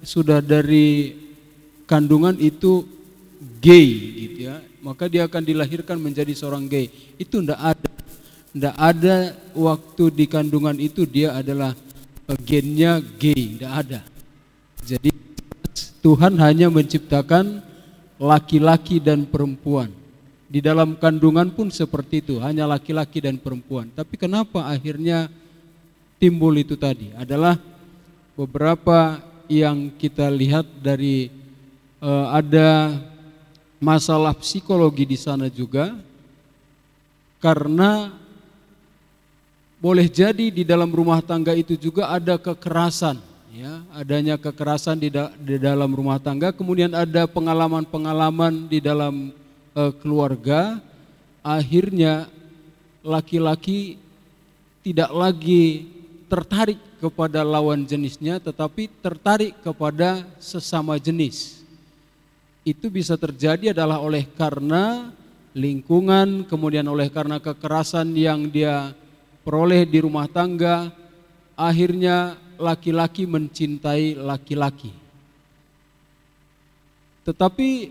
[0.00, 1.14] sudah dari
[1.84, 2.86] kandungan itu
[3.60, 3.88] gay
[4.26, 4.62] gitu ya.
[4.80, 6.88] Maka dia akan dilahirkan menjadi seorang gay.
[7.20, 7.90] Itu ndak ada.
[8.50, 9.16] Ndak ada
[9.52, 11.76] waktu di kandungan itu dia adalah
[12.46, 13.60] gennya gay.
[13.60, 14.00] Ndak ada.
[14.80, 15.12] Jadi
[16.00, 17.60] Tuhan hanya menciptakan
[18.16, 19.92] laki-laki dan perempuan.
[20.50, 23.92] Di dalam kandungan pun seperti itu hanya laki-laki dan perempuan.
[23.92, 25.30] Tapi kenapa akhirnya
[26.18, 27.12] timbul itu tadi?
[27.14, 27.54] Adalah
[28.38, 29.20] beberapa
[29.50, 31.30] yang kita lihat dari
[31.98, 33.00] uh, ada
[33.82, 35.96] masalah psikologi di sana juga
[37.40, 38.12] karena
[39.80, 43.16] boleh jadi di dalam rumah tangga itu juga ada kekerasan
[43.50, 43.82] ya.
[43.96, 49.32] Adanya kekerasan di, da di dalam rumah tangga kemudian ada pengalaman-pengalaman di dalam
[49.74, 50.78] uh, keluarga.
[51.40, 52.28] Akhirnya
[53.00, 53.96] laki-laki
[54.84, 55.88] tidak lagi
[56.30, 61.66] tertarik kepada lawan jenisnya tetapi tertarik kepada sesama jenis.
[62.62, 65.10] Itu bisa terjadi adalah oleh karena
[65.50, 68.94] lingkungan, kemudian oleh karena kekerasan yang dia
[69.42, 70.94] peroleh di rumah tangga,
[71.58, 74.92] akhirnya laki-laki mencintai laki-laki.
[77.26, 77.90] Tetapi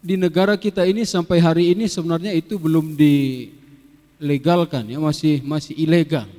[0.00, 6.30] di negara kita ini sampai hari ini sebenarnya itu belum dilegalkan ya, masih masih ilegal.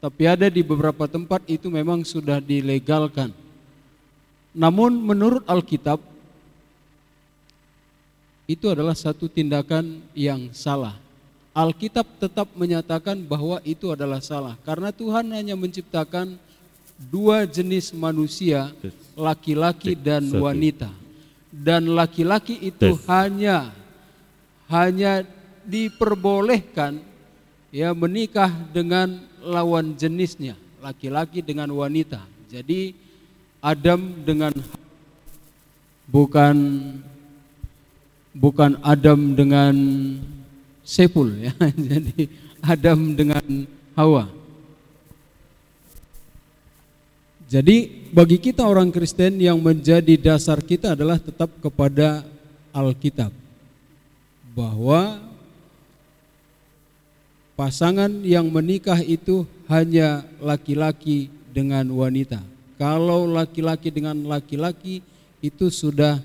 [0.00, 3.36] Tapi ada di beberapa tempat itu memang sudah dilegalkan.
[4.56, 6.00] Namun menurut Alkitab
[8.48, 10.96] itu adalah satu tindakan yang salah.
[11.52, 16.40] Alkitab tetap menyatakan bahwa itu adalah salah karena Tuhan hanya menciptakan
[16.96, 18.72] dua jenis manusia,
[19.14, 20.90] laki-laki dan wanita.
[21.50, 23.74] Dan laki-laki itu hanya
[24.70, 25.26] hanya
[25.66, 27.02] diperbolehkan
[27.74, 32.24] ya menikah dengan lawan jenisnya, laki-laki dengan wanita.
[32.50, 32.94] Jadi
[33.60, 34.52] Adam dengan
[36.08, 36.56] bukan
[38.34, 39.74] bukan Adam dengan
[40.84, 41.52] sepul ya.
[41.90, 42.26] Jadi
[42.60, 43.44] Adam dengan
[43.96, 44.28] Hawa.
[47.50, 52.22] Jadi bagi kita orang Kristen yang menjadi dasar kita adalah tetap kepada
[52.70, 53.34] Alkitab.
[54.54, 55.29] Bahwa
[57.60, 62.40] pasangan yang menikah itu hanya laki-laki dengan wanita.
[62.80, 65.04] Kalau laki-laki dengan laki-laki
[65.44, 66.24] itu sudah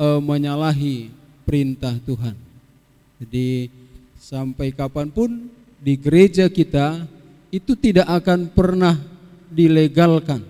[0.00, 1.12] e, menyalahi
[1.44, 2.32] perintah Tuhan.
[3.20, 3.68] Jadi
[4.16, 5.52] sampai kapan pun
[5.84, 7.04] di gereja kita
[7.52, 8.96] itu tidak akan pernah
[9.52, 10.40] dilegalkan.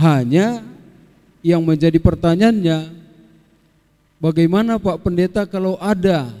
[0.00, 0.64] Hanya
[1.44, 2.88] yang menjadi pertanyaannya
[4.16, 6.32] bagaimana Pak Pendeta kalau ada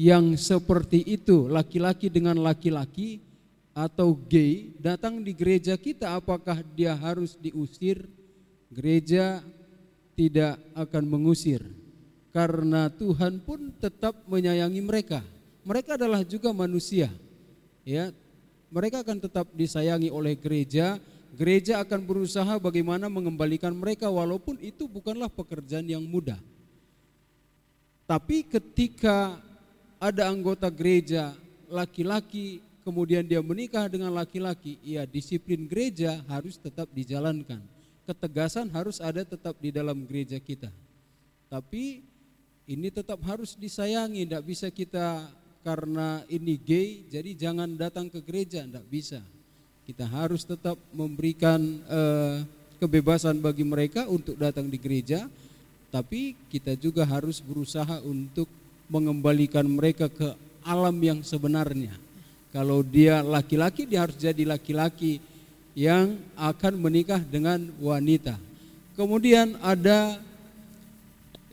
[0.00, 3.20] yang seperti itu laki-laki dengan laki-laki
[3.76, 8.08] atau gay datang di gereja kita apakah dia harus diusir?
[8.72, 9.44] Gereja
[10.16, 11.60] tidak akan mengusir
[12.32, 15.20] karena Tuhan pun tetap menyayangi mereka.
[15.68, 17.12] Mereka adalah juga manusia.
[17.84, 18.14] Ya,
[18.72, 20.96] mereka akan tetap disayangi oleh gereja.
[21.36, 26.38] Gereja akan berusaha bagaimana mengembalikan mereka walaupun itu bukanlah pekerjaan yang mudah.
[28.06, 29.38] Tapi ketika
[30.00, 31.36] ada anggota gereja
[31.68, 37.60] laki-laki kemudian dia menikah dengan laki-laki, ya disiplin gereja harus tetap dijalankan.
[38.08, 40.72] Ketegasan harus ada tetap di dalam gereja kita.
[41.46, 42.02] Tapi
[42.66, 45.30] ini tetap harus disayangi, tidak bisa kita
[45.62, 49.20] karena ini gay, jadi jangan datang ke gereja, tidak bisa.
[49.86, 52.42] Kita harus tetap memberikan uh,
[52.82, 55.30] kebebasan bagi mereka untuk datang di gereja,
[55.94, 58.50] tapi kita juga harus berusaha untuk
[58.90, 60.34] mengembalikan mereka ke
[60.66, 61.94] alam yang sebenarnya.
[62.50, 65.22] Kalau dia laki-laki, dia harus jadi laki-laki
[65.78, 68.34] yang akan menikah dengan wanita.
[68.98, 70.18] Kemudian ada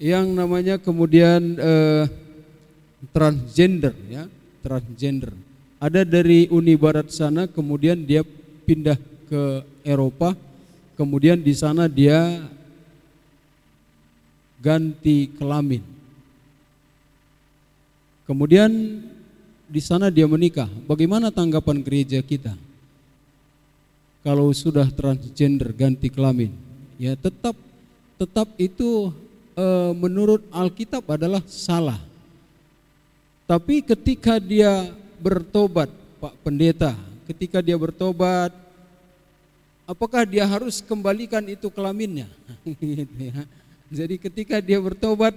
[0.01, 2.05] yang namanya kemudian eh,
[3.13, 4.25] transgender ya,
[4.65, 5.33] transgender.
[5.77, 8.25] Ada dari Uni Barat sana kemudian dia
[8.65, 8.97] pindah
[9.29, 10.33] ke Eropa,
[10.97, 12.41] kemudian di sana dia
[14.57, 15.96] ganti kelamin.
[18.27, 18.69] Kemudian
[19.71, 20.67] di sana dia menikah.
[20.83, 22.51] Bagaimana tanggapan gereja kita?
[24.19, 26.51] Kalau sudah transgender ganti kelamin,
[26.99, 27.55] ya tetap
[28.19, 29.15] tetap itu
[29.55, 29.65] e,
[29.95, 31.95] menurut Alkitab adalah salah.
[33.47, 34.91] Tapi ketika dia
[35.23, 35.87] bertobat,
[36.19, 36.91] Pak Pendeta,
[37.31, 38.51] ketika dia bertobat,
[39.87, 42.27] apakah dia harus kembalikan itu kelaminnya?
[42.83, 43.47] Gitu ya.
[43.87, 45.31] Jadi ketika dia bertobat,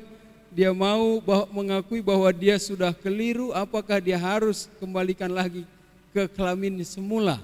[0.51, 1.23] dia mau
[1.55, 5.63] mengakui bahwa dia sudah keliru, apakah dia harus kembalikan lagi
[6.11, 7.39] ke kelamin semula?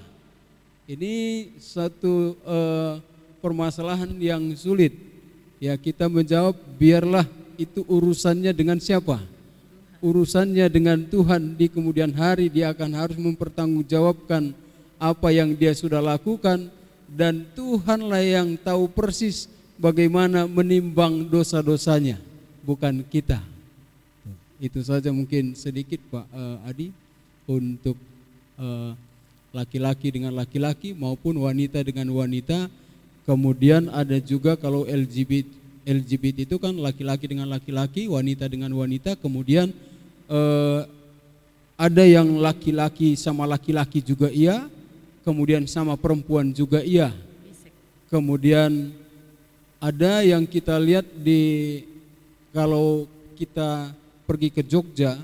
[0.86, 3.02] Ini satu uh,
[3.42, 4.94] permasalahan yang sulit.
[5.58, 7.26] Ya kita menjawab biarlah
[7.56, 9.22] itu urusannya dengan siapa?
[10.06, 14.52] urusannya dengan Tuhan di kemudian hari dia akan harus mempertanggungjawabkan
[14.96, 16.68] apa yang dia sudah lakukan
[17.10, 22.22] dan Tuhanlah yang tahu persis bagaimana menimbang dosa-dosanya
[22.66, 23.38] bukan kita.
[24.58, 26.90] Itu saja mungkin sedikit Pak uh, Adi
[27.46, 27.94] untuk
[28.58, 28.98] uh,
[29.54, 32.66] laki-laki dengan laki-laki maupun wanita dengan wanita.
[33.22, 39.70] Kemudian ada juga kalau LGBT LGBT itu kan laki-laki dengan laki-laki, wanita dengan wanita, kemudian
[40.26, 40.80] eh,
[41.78, 44.66] ada yang laki-laki sama laki-laki juga iya,
[45.22, 47.14] kemudian sama perempuan juga iya.
[48.10, 48.90] Kemudian
[49.78, 51.82] ada yang kita lihat di
[52.56, 53.04] kalau
[53.36, 53.92] kita
[54.24, 55.20] pergi ke Jogja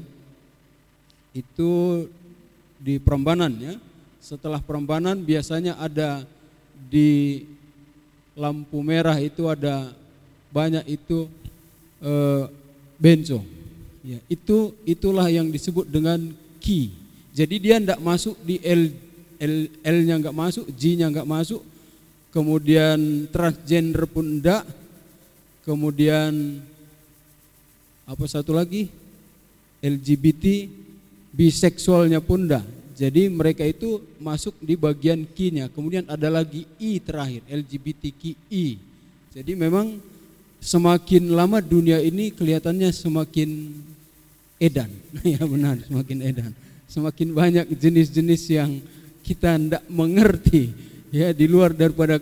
[1.33, 2.05] itu
[2.77, 3.75] di Prambanan ya.
[4.21, 6.29] Setelah Prambanan biasanya ada
[6.93, 7.41] di
[8.37, 9.97] lampu merah itu ada
[10.53, 11.25] banyak itu
[12.05, 12.45] eh,
[13.01, 13.63] bencong
[14.03, 16.91] Ya, itu itulah yang disebut dengan ki.
[17.31, 18.91] Jadi dia tidak masuk di L
[19.39, 21.63] L L-nya nggak masuk, G-nya nggak masuk,
[22.35, 24.67] kemudian transgender pun enggak,
[25.63, 26.59] kemudian
[28.07, 28.91] apa satu lagi
[29.83, 30.71] LGBT
[31.35, 32.65] biseksualnya pun enggak.
[32.93, 35.67] Jadi mereka itu masuk di bagian Q-nya.
[35.73, 38.67] Kemudian ada lagi I terakhir, LGBTQI.
[39.33, 39.99] Jadi memang
[40.63, 43.75] semakin lama dunia ini kelihatannya semakin
[44.63, 44.93] edan.
[45.35, 46.53] ya benar, semakin edan.
[46.87, 48.71] Semakin banyak jenis-jenis yang
[49.25, 50.71] kita tidak mengerti
[51.11, 52.21] ya di luar daripada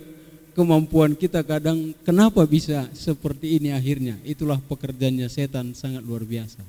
[0.51, 4.19] kemampuan kita kadang kenapa bisa seperti ini akhirnya.
[4.23, 6.61] Itulah pekerjaannya setan sangat luar biasa.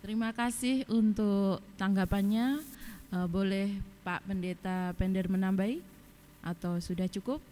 [0.00, 2.60] Terima kasih untuk tanggapannya.
[3.10, 3.74] Eh, boleh
[4.06, 5.82] Pak Pendeta Pender menambahi
[6.40, 7.42] atau sudah cukup?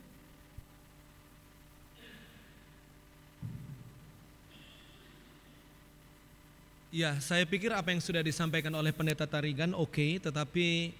[6.88, 10.96] Ya, saya pikir apa yang sudah disampaikan oleh Pendeta Tarigan oke, tetapi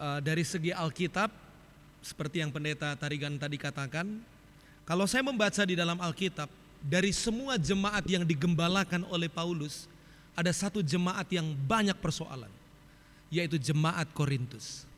[0.00, 1.28] uh, dari segi Alkitab
[2.08, 4.24] seperti yang Pendeta Tarigan tadi katakan,
[4.88, 6.48] kalau saya membaca di dalam Alkitab
[6.80, 9.84] dari semua jemaat yang digembalakan oleh Paulus,
[10.32, 12.48] ada satu jemaat yang banyak persoalan,
[13.28, 14.88] yaitu jemaat Korintus.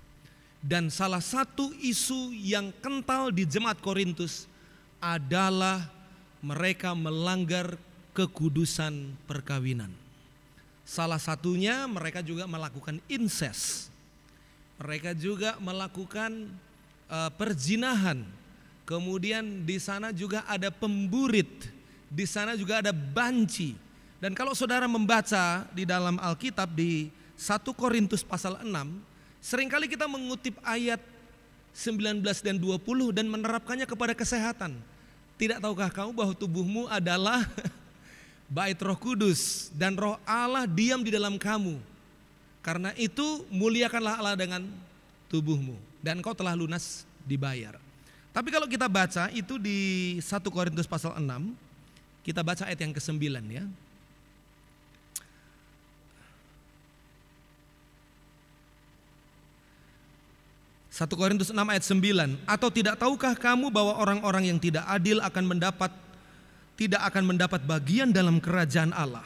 [0.63, 4.47] Dan salah satu isu yang kental di jemaat Korintus
[5.03, 5.91] adalah
[6.39, 7.75] mereka melanggar
[8.15, 9.91] kekudusan perkawinan.
[10.87, 13.91] Salah satunya mereka juga melakukan incest.
[14.79, 16.53] Mereka juga melakukan
[17.11, 18.23] uh, perzinahan.
[18.87, 21.69] Kemudian di sana juga ada pemburit.
[22.11, 23.75] Di sana juga ada banci.
[24.19, 28.67] Dan kalau saudara membaca di dalam Alkitab di 1 Korintus pasal 6,
[29.39, 30.99] sering kali kita mengutip ayat
[31.71, 34.75] 19 dan 20 dan menerapkannya kepada kesehatan.
[35.39, 37.47] Tidak tahukah kamu bahwa tubuhmu adalah
[38.59, 41.79] bait Roh Kudus dan Roh Allah diam di dalam kamu.
[42.61, 44.67] Karena itu muliakanlah Allah dengan
[45.33, 47.77] tubuhmu dan kau telah lunas dibayar.
[48.31, 49.79] Tapi kalau kita baca itu di
[50.23, 51.25] 1 Korintus pasal 6,
[52.25, 53.21] kita baca ayat yang ke-9
[53.51, 53.65] ya.
[61.01, 65.49] 1 Korintus 6 ayat 9 Atau tidak tahukah kamu bahwa orang-orang yang tidak adil akan
[65.49, 65.89] mendapat
[66.77, 69.25] Tidak akan mendapat bagian dalam kerajaan Allah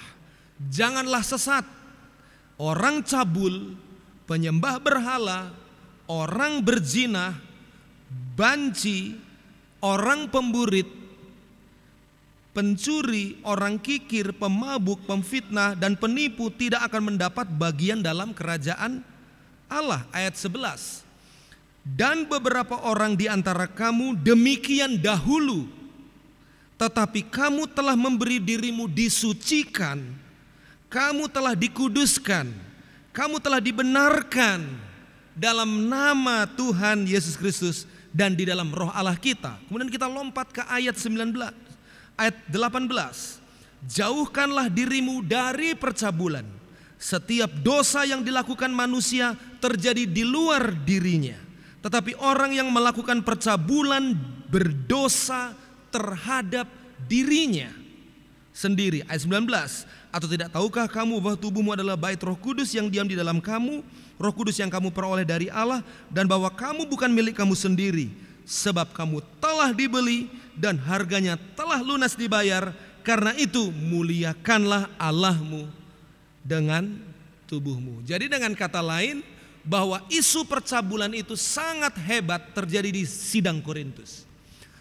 [0.70, 1.66] Janganlah sesat
[2.62, 3.74] Orang cabul
[4.30, 5.50] Penyembah berhala
[6.10, 7.36] Orang berzina
[8.36, 9.16] Banci
[9.84, 10.88] Orang pemburit
[12.54, 19.02] Pencuri, orang kikir, pemabuk, pemfitnah, dan penipu tidak akan mendapat bagian dalam kerajaan
[19.66, 20.06] Allah.
[20.14, 21.02] Ayat 11
[21.84, 25.68] dan beberapa orang di antara kamu demikian dahulu,
[26.80, 30.00] tetapi kamu telah memberi dirimu disucikan,
[30.88, 32.48] kamu telah dikuduskan,
[33.12, 34.64] kamu telah dibenarkan
[35.34, 37.84] dalam nama Tuhan Yesus Kristus
[38.14, 39.58] dan di dalam roh Allah kita.
[39.66, 41.34] Kemudian kita lompat ke ayat 19,
[42.18, 43.42] ayat 18.
[43.84, 46.46] Jauhkanlah dirimu dari percabulan.
[46.96, 51.44] Setiap dosa yang dilakukan manusia terjadi di luar dirinya
[51.84, 54.16] tetapi orang yang melakukan percabulan
[54.48, 55.52] berdosa
[55.92, 56.64] terhadap
[57.04, 57.68] dirinya
[58.56, 59.04] sendiri.
[59.04, 60.03] Ayat 19.
[60.14, 63.82] Atau tidak tahukah kamu bahwa tubuhmu adalah bait roh kudus yang diam di dalam kamu.
[64.14, 65.82] Roh kudus yang kamu peroleh dari Allah.
[66.06, 68.14] Dan bahwa kamu bukan milik kamu sendiri.
[68.46, 72.70] Sebab kamu telah dibeli dan harganya telah lunas dibayar.
[73.02, 75.66] Karena itu muliakanlah Allahmu
[76.46, 76.94] dengan
[77.50, 78.06] tubuhmu.
[78.06, 79.18] Jadi dengan kata lain
[79.66, 84.22] bahwa isu percabulan itu sangat hebat terjadi di sidang Korintus.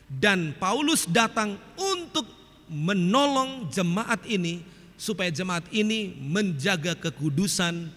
[0.05, 2.30] Dan Paulus datang untuk
[2.69, 4.72] menolong jemaat ini
[5.03, 7.91] supaya jemaat ini menjaga kekudusan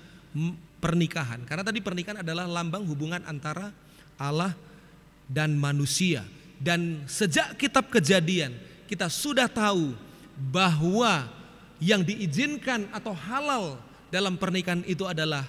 [0.82, 1.46] pernikahan.
[1.46, 3.70] Karena tadi pernikahan adalah lambang hubungan antara
[4.18, 4.58] Allah
[5.30, 6.26] dan manusia.
[6.58, 8.58] Dan sejak kitab Kejadian
[8.90, 9.94] kita sudah tahu
[10.50, 11.30] bahwa
[11.78, 13.78] yang diizinkan atau halal
[14.10, 15.46] dalam pernikahan itu adalah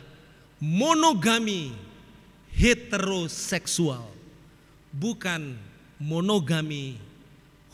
[0.62, 1.74] monogami
[2.54, 4.06] heteroseksual,
[4.94, 5.58] bukan
[5.98, 7.02] monogami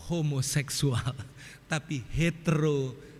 [0.07, 1.11] homoseksual,
[1.71, 3.11] tapi heteroseksual.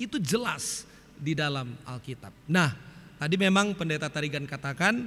[0.00, 2.32] Itu jelas di dalam Alkitab.
[2.48, 2.74] Nah,
[3.20, 5.06] tadi memang pendeta Tarigan katakan,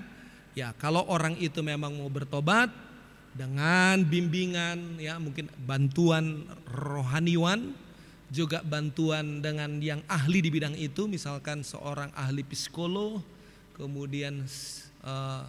[0.56, 2.72] ya kalau orang itu memang mau bertobat
[3.36, 7.76] dengan bimbingan, ya mungkin bantuan rohaniwan,
[8.28, 13.20] juga bantuan dengan yang ahli di bidang itu, misalkan seorang ahli psikolog,
[13.78, 14.46] kemudian
[15.06, 15.46] uh,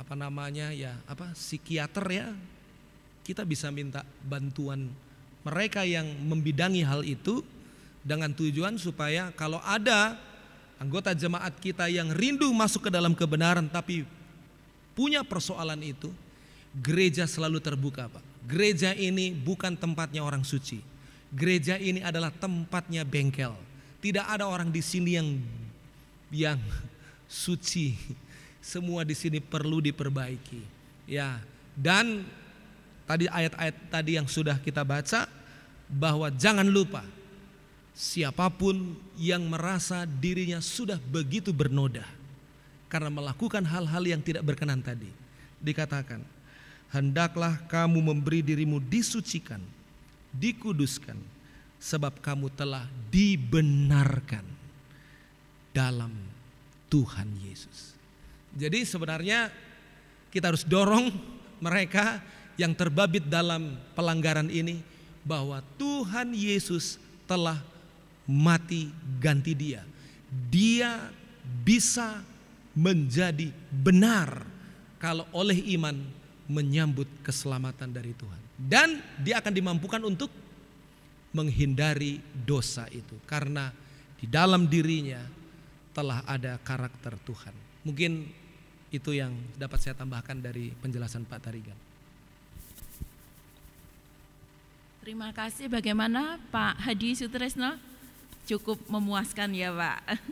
[0.00, 2.28] apa namanya ya apa psikiater ya
[3.20, 4.88] kita bisa minta bantuan
[5.46, 7.44] mereka yang membidangi hal itu
[8.00, 10.16] dengan tujuan supaya kalau ada
[10.80, 14.08] anggota jemaat kita yang rindu masuk ke dalam kebenaran tapi
[14.96, 16.08] punya persoalan itu
[16.80, 20.80] gereja selalu terbuka Pak gereja ini bukan tempatnya orang suci
[21.32, 23.52] gereja ini adalah tempatnya bengkel
[24.00, 25.28] tidak ada orang di sini yang
[26.32, 26.60] yang
[27.30, 27.94] suci.
[28.58, 30.62] Semua di sini perlu diperbaiki.
[31.06, 31.38] Ya.
[31.78, 32.26] Dan
[33.10, 35.26] tadi ayat-ayat tadi yang sudah kita baca
[35.90, 37.02] bahwa jangan lupa
[37.90, 42.06] siapa pun yang merasa dirinya sudah begitu bernoda
[42.86, 45.10] karena melakukan hal-hal yang tidak berkenan tadi
[45.58, 46.22] dikatakan
[46.94, 49.58] hendaklah kamu memberi dirimu disucikan
[50.30, 51.18] dikuduskan
[51.82, 54.46] sebab kamu telah dibenarkan
[55.74, 56.14] dalam
[56.86, 57.94] Tuhan Yesus.
[58.54, 59.50] Jadi sebenarnya
[60.30, 61.10] kita harus dorong
[61.62, 62.22] mereka
[62.58, 64.82] yang terbabit dalam pelanggaran ini
[65.22, 66.96] bahwa Tuhan Yesus
[67.28, 67.60] telah
[68.26, 69.82] mati ganti dia.
[70.50, 71.10] Dia
[71.66, 72.22] bisa
[72.74, 74.46] menjadi benar
[75.02, 75.98] kalau oleh iman
[76.50, 78.40] menyambut keselamatan dari Tuhan.
[78.60, 80.30] Dan dia akan dimampukan untuk
[81.30, 83.70] menghindari dosa itu karena
[84.18, 85.22] di dalam dirinya
[85.94, 87.54] telah ada karakter Tuhan.
[87.86, 88.28] Mungkin
[88.90, 91.78] itu yang dapat saya tambahkan dari penjelasan Pak Tarigan.
[95.10, 95.66] Terima kasih.
[95.66, 97.74] Bagaimana Pak Hadi Sutresno?
[98.46, 100.22] Cukup memuaskan ya Pak.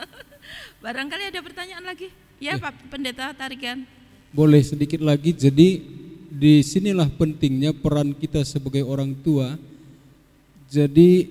[0.80, 2.08] Barangkali ada pertanyaan lagi?
[2.40, 2.64] Ya, ya.
[2.64, 3.84] Pak Pendeta Tarigan.
[4.32, 5.36] Boleh sedikit lagi.
[5.36, 5.76] Jadi
[6.32, 9.60] di sinilah pentingnya peran kita sebagai orang tua.
[10.72, 11.28] Jadi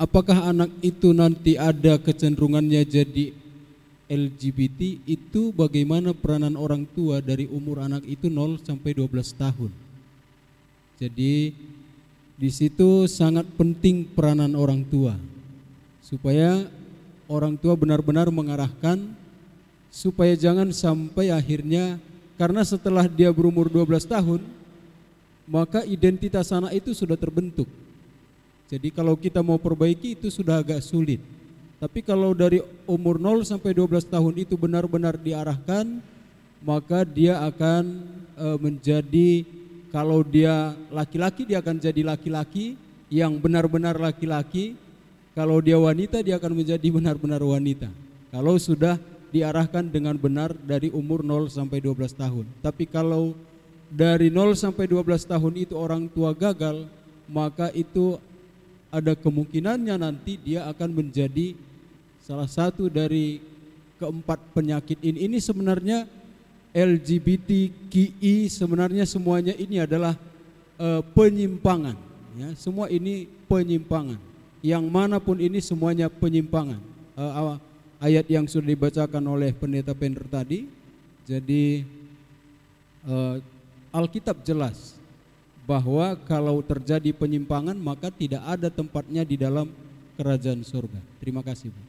[0.00, 3.36] apakah anak itu nanti ada kecenderungannya jadi
[4.08, 9.72] LGBT itu bagaimana peranan orang tua dari umur anak itu 0 sampai 12 tahun.
[10.96, 11.52] Jadi
[12.42, 15.14] di situ sangat penting peranan orang tua
[16.02, 16.66] supaya
[17.30, 18.98] orang tua benar-benar mengarahkan
[19.94, 22.02] supaya jangan sampai akhirnya
[22.34, 24.42] karena setelah dia berumur 12 tahun
[25.46, 27.70] maka identitas anak itu sudah terbentuk
[28.72, 31.20] jadi kalau kita mau perbaiki itu sudah agak sulit.
[31.76, 36.00] Tapi kalau dari umur 0 sampai 12 tahun itu benar-benar diarahkan,
[36.64, 38.00] maka dia akan
[38.32, 39.44] e, menjadi
[39.92, 42.80] kalau dia laki-laki dia akan jadi laki-laki
[43.12, 44.74] yang benar-benar laki-laki.
[45.36, 47.92] Kalau dia wanita dia akan menjadi benar-benar wanita.
[48.32, 48.96] Kalau sudah
[49.32, 52.44] diarahkan dengan benar dari umur 0 sampai 12 tahun.
[52.64, 53.36] Tapi kalau
[53.92, 56.88] dari 0 sampai 12 tahun itu orang tua gagal,
[57.28, 58.16] maka itu
[58.92, 61.56] ada kemungkinannya nanti dia akan menjadi
[62.20, 63.40] salah satu dari
[63.96, 65.28] keempat penyakit ini.
[65.28, 66.04] Ini sebenarnya
[66.72, 70.16] LGBTQI sebenarnya semuanya ini adalah
[70.80, 71.96] uh, penyimpangan.
[72.32, 74.16] Ya, semua ini penyimpangan.
[74.64, 76.80] Yang mana pun ini semuanya penyimpangan.
[77.12, 77.60] Uh,
[78.00, 80.64] ayat yang sudah dibacakan oleh pendeta Pender tadi.
[81.28, 81.84] Jadi
[83.04, 83.38] uh,
[83.92, 84.96] Alkitab jelas
[85.68, 89.70] bahwa kalau terjadi penyimpangan maka tidak ada tempatnya di dalam
[90.16, 90.98] kerajaan surga.
[91.22, 91.82] Terima kasih, Bu.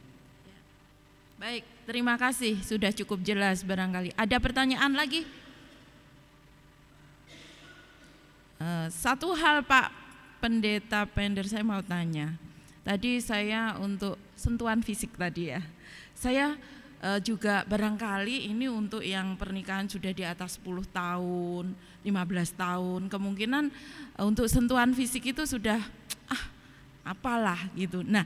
[1.40, 4.16] Baik, terima kasih sudah cukup jelas barangkali.
[4.16, 5.28] Ada pertanyaan lagi?
[8.56, 9.92] Uh, satu hal Pak
[10.40, 12.32] Pendeta Pender saya mau tanya.
[12.84, 15.60] Tadi saya untuk sentuhan fisik tadi ya.
[16.16, 16.56] Saya
[17.04, 22.12] uh, juga barangkali ini untuk yang pernikahan sudah di atas 10 tahun, 15
[22.56, 23.64] tahun, kemungkinan
[24.16, 25.80] uh, untuk sentuhan fisik itu sudah
[26.32, 26.44] ah
[27.04, 28.00] apalah gitu.
[28.00, 28.24] Nah,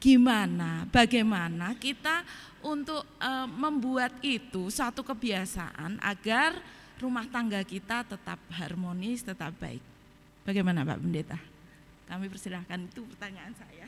[0.00, 2.24] gimana bagaimana kita
[2.64, 6.56] untuk uh, membuat itu satu kebiasaan agar
[7.00, 9.80] rumah tangga kita tetap harmonis, tetap baik.
[10.44, 11.38] Bagaimana Pak Pendeta?
[12.08, 13.79] Kami persilahkan itu pertanyaan saya.